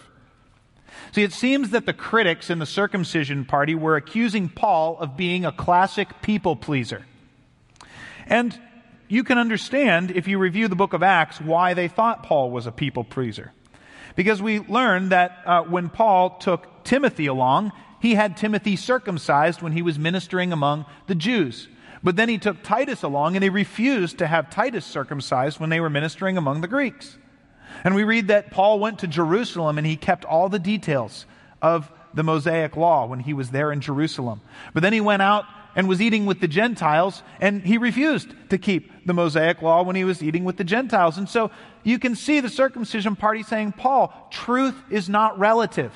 See, 1.13 1.23
it 1.23 1.33
seems 1.33 1.71
that 1.71 1.87
the 1.87 1.93
critics 1.93 2.51
in 2.51 2.59
the 2.59 2.67
circumcision 2.67 3.45
party 3.45 3.75
were 3.75 3.97
accusing 3.97 4.49
Paul 4.49 4.99
of 4.99 5.17
being 5.17 5.45
a 5.45 5.53
classic 5.53 6.23
people 6.23 6.57
pleaser. 6.57 7.05
And 8.27 8.59
you 9.09 9.25
can 9.25 9.39
understand, 9.39 10.13
if 10.13 10.29
you 10.29 10.39
review 10.39 10.69
the 10.69 10.77
book 10.77 10.93
of 10.93 11.03
Acts, 11.03 11.41
why 11.41 11.75
they 11.75 11.89
thought 11.89 12.23
Paul 12.23 12.51
was 12.51 12.67
a 12.67 12.73
people 12.73 13.05
pleaser. 13.05 13.53
Because 14.15 14.41
we 14.41 14.61
learn 14.61 15.11
that 15.11 15.39
uh, 15.45 15.63
when 15.63 15.89
Paul 15.89 16.39
took 16.39 16.85
Timothy 16.85 17.27
along, 17.27 17.73
he 18.01 18.15
had 18.15 18.37
Timothy 18.37 18.77
circumcised 18.77 19.63
when 19.63 19.73
he 19.73 19.83
was 19.83 19.99
ministering 19.99 20.53
among 20.53 20.87
the 21.07 21.15
Jews. 21.15 21.69
But 22.03 22.17
then 22.17 22.29
he 22.29 22.39
took 22.39 22.63
Titus 22.63 23.03
along 23.03 23.37
and 23.37 23.43
he 23.43 23.51
refused 23.51 24.19
to 24.19 24.27
have 24.27 24.51
Titus 24.51 24.87
circumcised 24.87 25.61
when 25.61 25.71
they 25.71 25.81
were 25.81 25.91
ministering 25.91 26.39
among 26.39 26.61
the 26.61 26.69
Greeks. 26.69 27.19
And 27.85 27.95
we 27.95 28.05
read 28.05 28.29
that 28.29 28.51
Paul 28.51 28.81
went 28.81 29.01
to 29.01 29.07
Jerusalem 29.07 29.79
and 29.79 29.87
he 29.87 29.97
kept 29.97 30.25
all 30.25 30.49
the 30.49 30.59
details 30.59 31.27
of 31.61 31.91
the 32.15 32.23
Mosaic 32.23 32.77
law 32.77 33.07
when 33.07 33.21
he 33.21 33.35
was 33.35 33.51
there 33.51 33.71
in 33.71 33.81
Jerusalem. 33.81 34.41
But 34.75 34.83
then 34.83 34.93
he 34.93 35.01
went 35.01 35.23
out 35.23 35.45
and 35.77 35.89
was 35.89 36.03
eating 36.03 36.27
with 36.27 36.41
the 36.41 36.49
Gentiles, 36.49 37.23
and 37.41 37.63
he 37.63 37.79
refused 37.79 38.35
to 38.49 38.59
keep 38.59 39.07
the 39.07 39.15
Mosaic 39.15 39.63
law 39.63 39.85
when 39.85 39.95
he 39.95 40.03
was 40.03 40.21
eating 40.21 40.45
with 40.45 40.57
the 40.57 40.65
Gentiles. 40.65 41.17
And 41.17 41.29
so 41.29 41.53
you 41.85 41.99
can 41.99 42.17
see 42.17 42.41
the 42.41 42.49
circumcision 42.49 43.15
party 43.15 43.45
saying, 43.45 43.73
Paul, 43.73 44.13
truth 44.31 44.75
is 44.91 45.09
not 45.09 45.39
relative. 45.39 45.93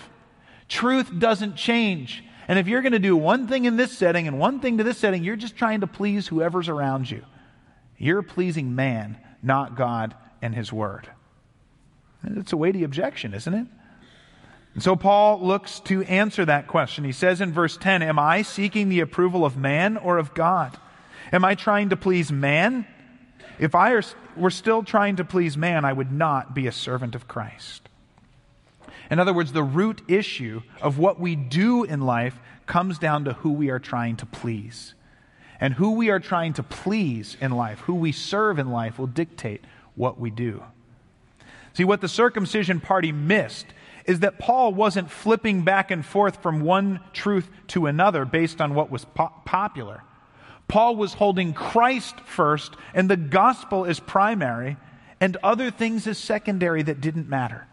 Truth 0.69 1.19
doesn't 1.19 1.57
change. 1.57 2.23
And 2.47 2.59
if 2.59 2.69
you're 2.69 2.83
going 2.83 2.93
to 2.93 2.99
do 2.99 3.17
one 3.17 3.49
thing 3.49 3.65
in 3.65 3.77
this 3.77 3.97
setting 3.97 4.29
and 4.29 4.39
one 4.39 4.61
thing 4.61 4.79
to 4.79 4.85
this 4.85 4.99
setting, 4.99 5.25
you're 5.25 5.37
just 5.37 5.57
trying 5.57 5.81
to 5.81 5.87
please 5.87 6.27
whoever's 6.27 6.69
around 6.69 7.11
you. 7.11 7.25
You're 7.97 8.23
pleasing 8.23 8.75
man, 8.75 9.19
not 9.43 9.77
God 9.77 10.15
and 10.43 10.55
his 10.55 10.73
word. 10.73 11.09
It's 12.23 12.53
a 12.53 12.57
weighty 12.57 12.85
objection, 12.85 13.35
isn't 13.35 13.55
it? 13.55 13.67
And 14.75 14.83
so 14.83 14.97
Paul 14.97 15.41
looks 15.41 15.81
to 15.81 16.03
answer 16.03 16.45
that 16.45 16.67
question. 16.67 17.05
He 17.05 17.13
says 17.13 17.41
in 17.41 17.53
verse 17.53 17.77
10 17.77 18.03
Am 18.03 18.19
I 18.19 18.43
seeking 18.43 18.89
the 18.89 19.01
approval 19.01 19.45
of 19.45 19.57
man 19.57 19.97
or 19.97 20.19
of 20.19 20.35
God? 20.35 20.77
Am 21.33 21.45
I 21.45 21.55
trying 21.55 21.91
to 21.91 21.97
please 21.97 22.33
man? 22.33 22.87
If 23.59 23.75
I 23.75 24.01
were 24.37 24.51
still 24.51 24.83
trying 24.83 25.17
to 25.17 25.25
please 25.25 25.57
man, 25.57 25.85
I 25.85 25.93
would 25.93 26.11
not 26.11 26.55
be 26.55 26.67
a 26.67 26.73
servant 26.73 27.15
of 27.15 27.29
Christ. 27.29 27.89
In 29.11 29.19
other 29.19 29.33
words, 29.33 29.53
the 29.53 29.63
root 29.63 30.03
issue 30.09 30.63
of 30.81 30.99
what 30.99 31.21
we 31.21 31.37
do 31.37 31.85
in 31.85 32.01
life 32.01 32.39
comes 32.67 32.99
down 32.99 33.25
to 33.25 33.35
who 33.35 33.53
we 33.53 33.71
are 33.71 33.79
trying 33.79 34.17
to 34.17 34.27
please. 34.27 34.95
And 35.61 35.75
who 35.75 35.93
we 35.93 36.11
are 36.11 36.21
trying 36.21 36.55
to 36.55 36.63
please 36.63 37.37
in 37.41 37.53
life, 37.53 37.81
who 37.81 37.95
we 37.95 38.13
serve 38.13 38.59
in 38.59 38.71
life, 38.71 38.99
will 38.99 39.07
dictate 39.07 39.63
what 39.95 40.19
we 40.19 40.31
do. 40.31 40.63
See, 41.75 41.85
what 41.85 42.01
the 42.01 42.09
circumcision 42.09 42.81
party 42.81 43.13
missed 43.13 43.67
is 44.07 44.21
that 44.21 44.39
Paul 44.39 44.75
wasn't 44.75 45.11
flipping 45.11 45.63
back 45.63 45.91
and 45.91 46.05
forth 46.05 46.43
from 46.43 46.61
one 46.61 47.01
truth 47.13 47.49
to 47.69 47.87
another 47.87 48.25
based 48.25 48.61
on 48.61 48.75
what 48.75 48.91
was 48.91 49.05
po- 49.05 49.33
popular. 49.45 50.03
Paul 50.69 50.97
was 50.97 51.15
holding 51.15 51.53
Christ 51.53 52.21
first, 52.21 52.75
and 52.95 53.09
the 53.09 53.17
gospel 53.17 53.85
is 53.85 54.01
primary, 54.01 54.77
and 55.21 55.37
other 55.43 55.71
things 55.71 56.07
as 56.07 56.19
secondary 56.19 56.83
that 56.83 57.01
didn't 57.01 57.29
matter. 57.29 57.67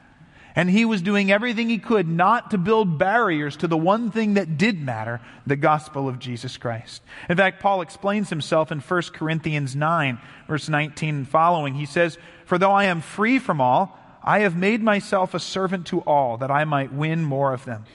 And 0.55 0.69
he 0.69 0.83
was 0.83 1.01
doing 1.01 1.31
everything 1.31 1.69
he 1.69 1.77
could 1.77 2.07
not 2.07 2.51
to 2.51 2.57
build 2.57 2.97
barriers 2.97 3.55
to 3.57 3.67
the 3.67 3.77
one 3.77 4.11
thing 4.11 4.33
that 4.33 4.57
did 4.57 4.81
matter, 4.81 5.21
the 5.47 5.55
gospel 5.55 6.09
of 6.09 6.19
Jesus 6.19 6.57
Christ. 6.57 7.01
In 7.29 7.37
fact, 7.37 7.61
Paul 7.61 7.81
explains 7.81 8.29
himself 8.29 8.71
in 8.71 8.79
1 8.79 9.01
Corinthians 9.13 9.75
9, 9.75 10.19
verse 10.47 10.67
19 10.67 11.15
and 11.15 11.27
following. 11.27 11.75
He 11.75 11.85
says, 11.85 12.17
For 12.45 12.57
though 12.57 12.73
I 12.73 12.85
am 12.85 13.01
free 13.01 13.39
from 13.39 13.61
all, 13.61 13.97
I 14.23 14.39
have 14.39 14.55
made 14.55 14.83
myself 14.83 15.33
a 15.33 15.39
servant 15.39 15.87
to 15.87 16.01
all, 16.01 16.37
that 16.37 16.51
I 16.51 16.65
might 16.65 16.93
win 16.93 17.23
more 17.23 17.53
of 17.53 17.65
them. 17.65 17.85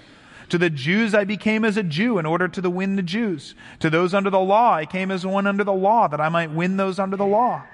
To 0.50 0.58
the 0.58 0.70
Jews 0.70 1.14
I 1.14 1.24
became 1.24 1.64
as 1.64 1.76
a 1.76 1.82
Jew 1.82 2.18
in 2.18 2.26
order 2.26 2.48
to 2.48 2.70
win 2.70 2.96
the 2.96 3.02
Jews. 3.02 3.54
To 3.80 3.90
those 3.90 4.14
under 4.14 4.30
the 4.30 4.40
law 4.40 4.72
I 4.74 4.86
came 4.86 5.10
as 5.10 5.26
one 5.26 5.46
under 5.46 5.64
the 5.64 5.72
law, 5.72 6.08
that 6.08 6.20
I 6.20 6.28
might 6.28 6.52
win 6.52 6.76
those 6.76 6.98
under 6.98 7.16
the 7.16 7.26
law. 7.26 7.64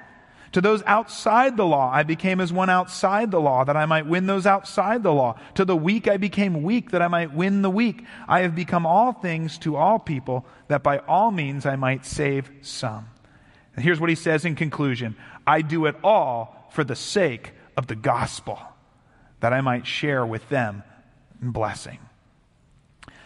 To 0.52 0.60
those 0.60 0.82
outside 0.84 1.56
the 1.56 1.64
law 1.64 1.90
I 1.90 2.02
became 2.02 2.40
as 2.40 2.52
one 2.52 2.68
outside 2.68 3.30
the 3.30 3.40
law, 3.40 3.64
that 3.64 3.76
I 3.76 3.86
might 3.86 4.06
win 4.06 4.26
those 4.26 4.46
outside 4.46 5.02
the 5.02 5.12
law. 5.12 5.38
To 5.54 5.64
the 5.64 5.76
weak 5.76 6.08
I 6.08 6.18
became 6.18 6.62
weak, 6.62 6.90
that 6.90 7.02
I 7.02 7.08
might 7.08 7.32
win 7.32 7.62
the 7.62 7.70
weak. 7.70 8.04
I 8.28 8.40
have 8.40 8.54
become 8.54 8.84
all 8.84 9.12
things 9.12 9.56
to 9.58 9.76
all 9.76 9.98
people, 9.98 10.44
that 10.68 10.82
by 10.82 10.98
all 10.98 11.30
means 11.30 11.64
I 11.64 11.76
might 11.76 12.04
save 12.04 12.50
some. 12.60 13.08
And 13.74 13.84
here's 13.84 13.98
what 13.98 14.10
he 14.10 14.14
says 14.14 14.44
in 14.44 14.54
conclusion 14.54 15.16
I 15.46 15.62
do 15.62 15.86
it 15.86 15.96
all 16.04 16.68
for 16.70 16.84
the 16.84 16.96
sake 16.96 17.52
of 17.76 17.86
the 17.86 17.96
gospel, 17.96 18.58
that 19.40 19.54
I 19.54 19.62
might 19.62 19.86
share 19.86 20.26
with 20.26 20.46
them 20.50 20.82
in 21.40 21.50
blessing. 21.50 21.98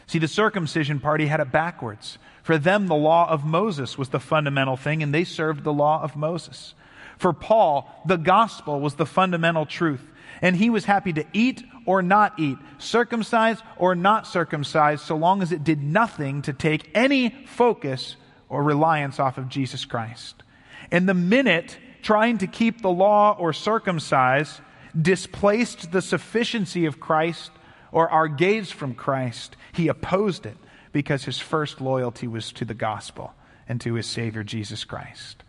See, 0.07 0.21
the 0.21 0.29
circumcision 0.29 1.01
party 1.01 1.27
had 1.27 1.41
it 1.41 1.51
backwards. 1.51 2.19
For 2.45 2.59
them, 2.59 2.87
the 2.87 2.95
law 2.95 3.29
of 3.29 3.45
Moses 3.45 3.99
was 3.99 4.11
the 4.11 4.21
fundamental 4.21 4.77
thing, 4.77 5.03
and 5.03 5.13
they 5.13 5.25
served 5.25 5.65
the 5.65 5.73
law 5.73 6.01
of 6.01 6.15
Moses. 6.15 6.75
For 7.19 7.33
Paul, 7.33 7.91
the 8.05 8.17
gospel 8.17 8.81
was 8.81 8.95
the 8.95 9.07
fundamental 9.07 9.67
truth, 9.67 10.05
and 10.43 10.55
he 10.55 10.71
was 10.71 10.85
happy 10.85 11.13
to 11.15 11.25
eat 11.33 11.65
or 11.87 12.03
not 12.03 12.39
eat, 12.39 12.59
circumcised 12.79 13.63
or 13.77 13.95
not 13.95 14.27
circumcised, 14.27 15.05
so 15.05 15.17
long 15.17 15.43
as 15.43 15.53
it 15.53 15.65
did 15.65 15.83
nothing 15.83 16.43
to 16.43 16.53
take 16.53 16.91
any 16.95 17.31
focus 17.47 18.17
or 18.49 18.63
reliance 18.63 19.19
off 19.19 19.39
of 19.39 19.49
Jesus 19.49 19.85
Christ. 19.85 20.43
And 20.91 21.09
the 21.09 21.15
minute 21.15 21.79
trying 22.03 22.39
to 22.39 22.47
keep 22.47 22.83
the 22.83 22.91
law 22.91 23.37
or 23.39 23.53
circumcise 23.53 24.61
displaced 25.01 25.91
the 25.91 26.03
sufficiency 26.03 26.87
of 26.87 27.01
Christ 27.01 27.51
or 27.93 28.09
our 28.09 28.29
gaze 28.29 28.71
from 28.71 28.95
Christ, 28.95 29.57
he 29.73 29.89
opposed 29.89 30.47
it 30.47 30.57
because 30.93 31.25
his 31.25 31.39
first 31.39 31.81
loyalty 31.81 32.27
was 32.27 32.53
to 32.53 32.65
the 32.65 32.75
gospel 32.75 33.35
and 33.69 33.81
to 33.81 33.95
his 33.95 34.07
Savior 34.07 34.45
Jesus 34.45 34.85
Christ. 34.85 35.43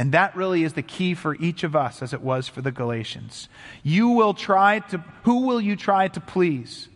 And 0.00 0.12
that 0.12 0.34
really 0.34 0.64
is 0.64 0.72
the 0.72 0.82
key 0.82 1.12
for 1.12 1.34
each 1.34 1.62
of 1.62 1.76
us 1.76 2.00
as 2.00 2.14
it 2.14 2.22
was 2.22 2.48
for 2.48 2.62
the 2.62 2.72
Galatians. 2.72 3.50
You 3.82 4.08
will 4.08 4.32
try 4.32 4.78
to, 4.78 5.04
who 5.24 5.42
will 5.42 5.60
you 5.60 5.76
try 5.76 6.08
to 6.08 6.20
please? 6.20 6.88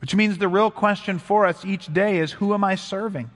Which 0.00 0.14
means 0.14 0.38
the 0.38 0.48
real 0.48 0.70
question 0.70 1.18
for 1.18 1.44
us 1.44 1.62
each 1.62 1.92
day 1.92 2.20
is 2.20 2.32
who 2.32 2.54
am 2.54 2.64
I 2.64 2.76
serving? 2.76 3.30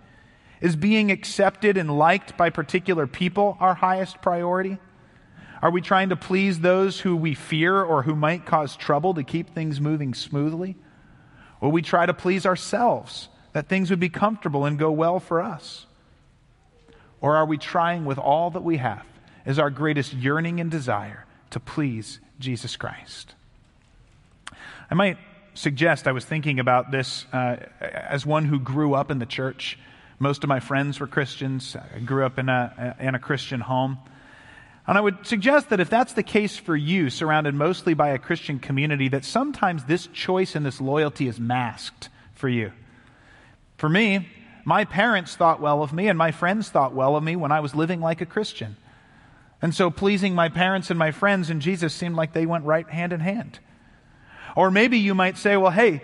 Is 0.63 0.75
being 0.75 1.11
accepted 1.11 1.77
and 1.77 1.99
liked 1.99 2.35
by 2.39 2.49
particular 2.49 3.07
people 3.07 3.59
our 3.61 3.75
highest 3.75 4.23
priority? 4.23 4.79
Are 5.61 5.71
we 5.71 5.83
trying 5.83 6.09
to 6.09 6.17
please 6.17 6.61
those 6.61 6.99
who 6.99 7.17
we 7.17 7.35
fear 7.35 7.83
or 7.83 8.05
who 8.05 8.17
might 8.17 8.47
cause 8.47 8.75
trouble 8.75 9.13
to 9.13 9.23
keep 9.23 9.51
things 9.51 9.83
moving 9.83 10.15
smoothly? 10.15 10.77
Or 11.61 11.71
we 11.71 11.83
try 11.83 12.07
to 12.07 12.15
please 12.15 12.47
ourselves 12.47 13.29
that 13.53 13.69
things 13.69 13.91
would 13.91 14.01
be 14.01 14.09
comfortable 14.09 14.65
and 14.65 14.79
go 14.79 14.91
well 14.91 15.21
for 15.21 15.43
us? 15.43 15.85
Or 17.25 17.37
are 17.37 17.47
we 17.47 17.57
trying 17.57 18.05
with 18.05 18.19
all 18.19 18.51
that 18.51 18.63
we 18.63 18.77
have 18.77 19.03
as 19.47 19.59
our 19.59 19.71
greatest 19.71 20.13
yearning 20.13 20.61
and 20.61 20.71
desire 20.71 21.25
to 21.53 21.59
please 21.59 22.21
Jesus 22.39 22.77
Christ? 22.77 23.35
I 24.91 24.95
might 24.95 25.17
suggest, 25.55 26.07
I 26.07 26.13
was 26.13 26.27
thinking 26.27 26.61
about 26.61 26.91
this 26.91 27.25
uh, 27.33 27.57
as 27.81 28.27
one 28.27 28.45
who 28.45 28.59
grew 28.59 28.93
up 28.93 29.11
in 29.11 29.21
the 29.21 29.25
church 29.25 29.79
most 30.19 30.45
of 30.45 30.49
my 30.49 30.61
friends 30.61 31.01
were 31.01 31.07
Christians. 31.07 31.75
I 31.77 31.99
grew 32.01 32.27
up 32.27 32.39
in 32.39 32.51
a, 32.51 32.95
in 33.01 33.15
a 33.15 33.19
Christian 33.19 33.61
home. 33.61 33.97
And 34.87 34.99
I 34.99 35.01
would 35.01 35.27
suggest 35.27 35.71
that 35.71 35.81
if 35.81 35.89
that's 35.89 36.13
the 36.13 36.23
case 36.23 36.59
for 36.59 36.77
you, 36.77 37.09
surrounded 37.09 37.55
mostly 37.55 37.95
by 37.95 38.11
a 38.11 38.19
Christian 38.19 38.59
community, 38.59 39.09
that 39.09 39.25
sometimes 39.25 39.85
this 39.85 40.09
choice 40.09 40.55
and 40.55 40.67
this 40.67 40.79
loyalty 40.79 41.27
is 41.27 41.41
masked 41.41 42.11
for 42.35 42.51
you. 42.51 42.73
For 43.79 43.89
me, 43.89 44.29
my 44.65 44.85
parents 44.85 45.37
thought 45.37 45.61
well 45.61 45.83
of 45.83 45.93
me 45.93 46.09
and 46.09 46.19
my 46.19 46.31
friends 46.31 46.69
thought 46.69 46.95
well 46.95 47.17
of 47.17 47.23
me 47.23 47.37
when 47.37 47.53
I 47.53 47.61
was 47.61 47.75
living 47.75 48.01
like 48.01 48.21
a 48.21 48.27
Christian. 48.27 48.77
And 49.61 49.75
so 49.75 49.91
pleasing 49.91 50.35
my 50.35 50.49
parents 50.49 50.91
and 50.91 50.99
my 50.99 51.11
friends 51.11 51.51
and 51.51 51.63
Jesus 51.63 51.95
seemed 51.95 52.17
like 52.17 52.33
they 52.33 52.47
went 52.47 52.65
right 52.65 52.89
hand 52.89 53.13
in 53.13 53.21
hand. 53.21 53.59
Or 54.57 54.71
maybe 54.71 54.99
you 54.99 55.15
might 55.15 55.37
say, 55.37 55.57
well, 55.57 55.71
hey, 55.71 56.03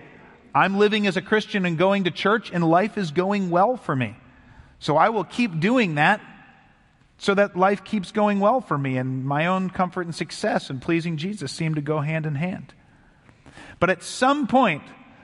I'm 0.54 0.78
living 0.78 1.06
as 1.06 1.16
a 1.16 1.22
Christian 1.22 1.64
and 1.64 1.78
going 1.78 2.04
to 2.04 2.10
church, 2.10 2.50
and 2.52 2.68
life 2.68 2.98
is 2.98 3.12
going 3.12 3.50
well 3.50 3.76
for 3.76 3.94
me. 3.94 4.16
So 4.78 4.96
I 4.96 5.10
will 5.10 5.24
keep 5.24 5.60
doing 5.60 5.96
that 5.96 6.20
so 7.18 7.34
that 7.34 7.56
life 7.56 7.84
keeps 7.84 8.12
going 8.12 8.40
well 8.40 8.60
for 8.60 8.76
me, 8.76 8.96
and 8.96 9.24
my 9.24 9.46
own 9.46 9.70
comfort 9.70 10.06
and 10.06 10.14
success 10.14 10.70
and 10.70 10.80
pleasing 10.80 11.18
Jesus 11.18 11.52
seem 11.52 11.74
to 11.74 11.80
go 11.80 12.00
hand 12.00 12.26
in 12.26 12.34
hand. 12.34 12.72
But 13.78 13.90
at 13.90 14.02
some 14.02 14.46
point, 14.46 14.82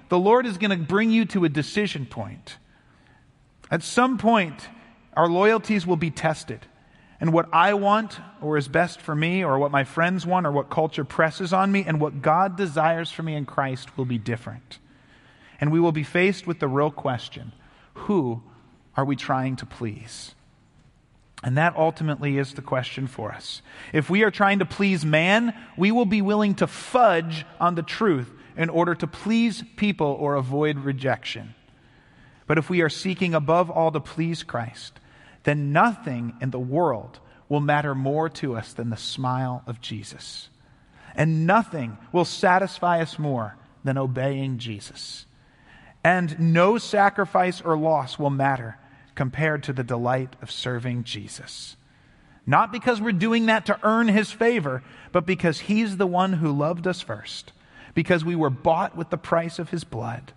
the 0.09 0.18
Lord 0.18 0.46
is 0.46 0.59
going 0.59 0.79
to 0.79 0.85
bring 0.85 1.11
you 1.11 1.25
to 1.27 1.44
a 1.44 1.49
decision 1.49 2.07
point. 2.07 2.59
At 3.71 3.83
some 3.83 4.19
point, 4.19 4.69
our 5.15 5.29
loyalties 5.29 5.87
will 5.87 5.97
be 5.97 6.11
tested. 6.11 6.67
And 7.21 7.33
what 7.33 7.49
I 7.53 7.75
want, 7.75 8.21
or 8.43 8.57
is 8.57 8.69
best 8.69 9.01
for 9.01 9.15
me, 9.15 9.43
or 9.43 9.59
what 9.59 9.71
my 9.71 9.85
friends 9.85 10.27
want, 10.27 10.47
or 10.47 10.53
what 10.53 10.71
culture 10.71 11.05
presses 11.05 11.53
on 11.53 11.73
me, 11.73 11.85
and 11.87 12.01
what 12.01 12.21
God 12.21 12.57
desires 12.57 13.11
for 13.11 13.23
me 13.23 13.35
in 13.35 13.47
Christ 13.47 13.97
will 13.97 14.05
be 14.05 14.19
different 14.19 14.79
and 15.61 15.73
we 15.73 15.81
will 15.81 15.93
be 15.93 16.03
faced 16.03 16.47
with 16.47 16.59
the 16.59 16.69
real 16.69 16.91
question 16.91 17.53
who 17.95 18.43
are 18.97 19.05
we 19.05 19.17
trying 19.17 19.57
to 19.57 19.67
please? 19.67 20.35
And 21.43 21.57
that 21.57 21.77
ultimately 21.77 22.39
is 22.39 22.55
the 22.55 22.63
question 22.63 23.07
for 23.07 23.33
us. 23.33 23.63
If 23.93 24.09
we 24.11 24.23
are 24.23 24.31
trying 24.31 24.59
to 24.59 24.67
please 24.67 25.05
man, 25.05 25.55
we 25.77 25.91
will 25.91 26.07
be 26.07 26.23
willing 26.23 26.55
to 26.57 26.67
fudge 26.67 27.45
on 27.59 27.75
the 27.75 27.83
truth 27.83 28.31
in 28.57 28.69
order 28.69 28.95
to 28.95 29.07
please 29.07 29.65
people 29.77 30.17
or 30.19 30.35
avoid 30.35 30.79
rejection. 30.79 31.55
But 32.47 32.59
if 32.59 32.71
we 32.71 32.81
are 32.83 32.89
seeking 32.89 33.35
above 33.35 33.71
all 33.71 33.91
to 33.93 34.01
please 34.01 34.43
Christ, 34.43 34.99
then 35.45 35.73
nothing 35.73 36.35
in 36.41 36.51
the 36.51 36.59
world 36.59 37.19
will 37.49 37.61
matter 37.61 37.95
more 37.95 38.29
to 38.29 38.57
us 38.57 38.73
than 38.73 38.91
the 38.91 38.97
smile 38.97 39.63
of 39.67 39.81
Jesus. 39.81 40.49
And 41.15 41.47
nothing 41.47 41.97
will 42.13 42.25
satisfy 42.25 43.01
us 43.01 43.19
more 43.19 43.57
than 43.85 43.99
obeying 43.99 44.59
Jesus 44.59 45.27
and 46.07 46.39
no 46.39 46.79
sacrifice 46.79 47.61
or 47.61 47.77
loss 47.77 48.17
will 48.17 48.31
matter 48.31 48.79
compared 49.17 49.65
to 49.65 49.73
the 49.73 49.83
delight 49.83 50.37
of 50.41 50.53
serving 50.53 51.03
Jesus. 51.03 51.77
Not 52.47 52.71
because 52.71 53.01
we're 53.01 53.11
doing 53.11 53.47
that 53.47 53.67
to 53.67 53.81
earn 53.83 54.07
his 54.07 54.31
favor, 54.31 54.85
but 55.11 55.27
because 55.27 55.59
he's 55.59 55.97
the 55.97 56.07
one 56.07 56.35
who 56.35 56.53
loved 56.53 56.87
us 56.87 57.01
first, 57.01 57.51
because 57.93 58.25
we 58.25 58.37
were 58.37 58.51
bought 58.51 58.97
with 58.97 59.11
the 59.11 59.17
price 59.19 59.59
of 59.59 59.71
his 59.71 59.83
blood, 59.83 60.33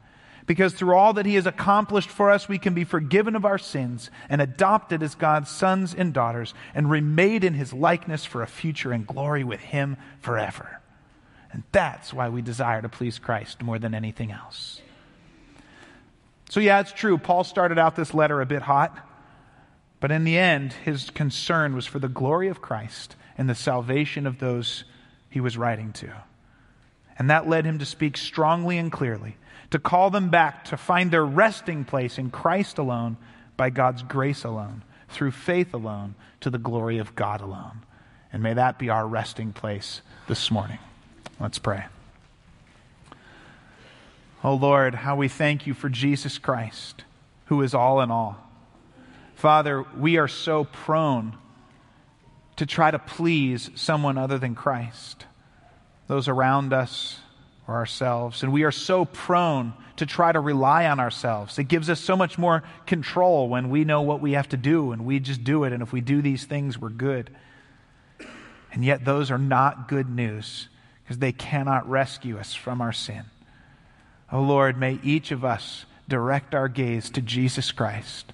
because 0.49 0.73
through 0.73 0.95
all 0.95 1.13
that 1.13 1.27
he 1.27 1.35
has 1.35 1.45
accomplished 1.45 2.09
for 2.09 2.31
us, 2.31 2.49
we 2.49 2.57
can 2.57 2.73
be 2.73 2.83
forgiven 2.83 3.35
of 3.35 3.45
our 3.45 3.59
sins 3.59 4.09
and 4.29 4.41
adopted 4.41 5.03
as 5.03 5.13
God's 5.13 5.47
sons 5.51 5.93
and 5.93 6.11
daughters 6.11 6.55
and 6.73 6.89
remade 6.89 7.43
in 7.43 7.53
his 7.53 7.71
likeness 7.71 8.25
for 8.25 8.41
a 8.41 8.47
future 8.47 8.91
in 8.91 9.03
glory 9.03 9.43
with 9.43 9.59
him 9.59 9.95
forever. 10.21 10.81
And 11.51 11.61
that's 11.71 12.11
why 12.11 12.29
we 12.29 12.41
desire 12.41 12.81
to 12.81 12.89
please 12.89 13.19
Christ 13.19 13.61
more 13.61 13.77
than 13.77 13.93
anything 13.93 14.31
else. 14.31 14.81
So, 16.49 16.59
yeah, 16.59 16.79
it's 16.79 16.93
true. 16.93 17.19
Paul 17.19 17.43
started 17.43 17.77
out 17.77 17.95
this 17.95 18.15
letter 18.15 18.41
a 18.41 18.47
bit 18.47 18.63
hot. 18.63 18.97
But 19.99 20.09
in 20.09 20.23
the 20.23 20.39
end, 20.39 20.73
his 20.73 21.11
concern 21.11 21.75
was 21.75 21.85
for 21.85 21.99
the 21.99 22.09
glory 22.09 22.47
of 22.47 22.59
Christ 22.59 23.15
and 23.37 23.47
the 23.47 23.53
salvation 23.53 24.25
of 24.25 24.39
those 24.39 24.83
he 25.29 25.41
was 25.41 25.59
writing 25.59 25.93
to. 25.93 26.11
And 27.19 27.29
that 27.29 27.47
led 27.47 27.65
him 27.65 27.77
to 27.77 27.85
speak 27.85 28.17
strongly 28.17 28.79
and 28.79 28.91
clearly, 28.91 29.35
to 29.71 29.79
call 29.79 30.09
them 30.09 30.29
back 30.29 30.65
to 30.65 30.77
find 30.77 31.11
their 31.11 31.25
resting 31.25 31.85
place 31.85 32.17
in 32.17 32.31
Christ 32.31 32.77
alone, 32.77 33.17
by 33.55 33.69
God's 33.69 34.03
grace 34.03 34.43
alone, 34.43 34.83
through 35.09 35.31
faith 35.31 35.73
alone, 35.73 36.15
to 36.39 36.49
the 36.49 36.57
glory 36.57 36.97
of 36.97 37.15
God 37.15 37.41
alone. 37.41 37.81
And 38.31 38.41
may 38.41 38.53
that 38.53 38.79
be 38.79 38.89
our 38.89 39.05
resting 39.05 39.51
place 39.51 40.01
this 40.27 40.49
morning. 40.49 40.79
Let's 41.39 41.59
pray. 41.59 41.85
Oh 44.43 44.53
Lord, 44.53 44.95
how 44.95 45.17
we 45.17 45.27
thank 45.27 45.67
you 45.67 45.73
for 45.73 45.89
Jesus 45.89 46.37
Christ, 46.37 47.03
who 47.45 47.61
is 47.61 47.73
all 47.73 47.99
in 47.99 48.09
all. 48.11 48.37
Father, 49.35 49.83
we 49.97 50.17
are 50.17 50.27
so 50.27 50.63
prone 50.63 51.35
to 52.55 52.65
try 52.65 52.91
to 52.91 52.99
please 52.99 53.69
someone 53.75 54.17
other 54.17 54.37
than 54.37 54.55
Christ, 54.55 55.25
those 56.07 56.27
around 56.27 56.73
us 56.73 57.19
or 57.69 57.75
ourselves. 57.75 58.41
And 58.41 58.51
we 58.51 58.63
are 58.63 58.71
so 58.71 59.05
prone 59.05 59.73
to 59.97 60.05
try 60.07 60.31
to 60.31 60.39
rely 60.39 60.87
on 60.87 60.99
ourselves. 60.99 61.59
It 61.59 61.65
gives 61.65 61.89
us 61.89 61.99
so 61.99 62.15
much 62.15 62.37
more 62.37 62.63
control 62.87 63.47
when 63.47 63.69
we 63.69 63.85
know 63.85 64.01
what 64.01 64.21
we 64.21 64.31
have 64.31 64.49
to 64.49 64.57
do 64.57 64.91
and 64.91 65.05
we 65.05 65.19
just 65.19 65.43
do 65.43 65.63
it. 65.65 65.71
And 65.71 65.83
if 65.83 65.93
we 65.93 66.01
do 66.01 66.21
these 66.21 66.45
things, 66.45 66.79
we're 66.79 66.89
good. 66.89 67.29
And 68.71 68.83
yet, 68.83 69.05
those 69.05 69.29
are 69.29 69.37
not 69.37 69.87
good 69.87 70.09
news 70.09 70.67
because 71.03 71.19
they 71.19 71.31
cannot 71.31 71.87
rescue 71.87 72.39
us 72.39 72.55
from 72.55 72.81
our 72.81 72.93
sin. 72.93 73.25
Oh 74.31 74.41
Lord, 74.41 74.77
may 74.77 74.99
each 75.03 75.31
of 75.31 75.45
us 75.45 75.85
direct 76.07 76.55
our 76.55 76.67
gaze 76.67 77.09
to 77.11 77.21
Jesus 77.21 77.71
Christ 77.71 78.33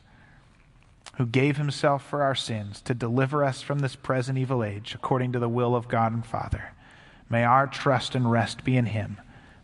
who 1.18 1.26
gave 1.26 1.58
himself 1.58 2.06
for 2.06 2.24
our 2.24 2.36
sins 2.36 2.82
to 2.82 2.94
deliver 2.94 3.44
us 3.44 3.62
from 3.62 3.80
this 3.80 3.96
present 3.96 4.38
evil 4.38 4.64
age 4.64 4.94
according 4.96 5.32
to 5.34 5.40
the 5.40 5.50
will 5.50 5.76
of 5.76 5.88
God 5.88 6.14
and 6.14 6.26
Father. 6.26 6.74
May 7.30 7.44
our 7.44 7.68
trust 7.68 8.16
and 8.16 8.30
rest 8.30 8.64
be 8.64 8.78
in 8.78 8.86
him. 8.86 9.18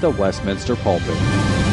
the 0.00 0.10
Westminster 0.10 0.76
Pulpit. 0.76 1.67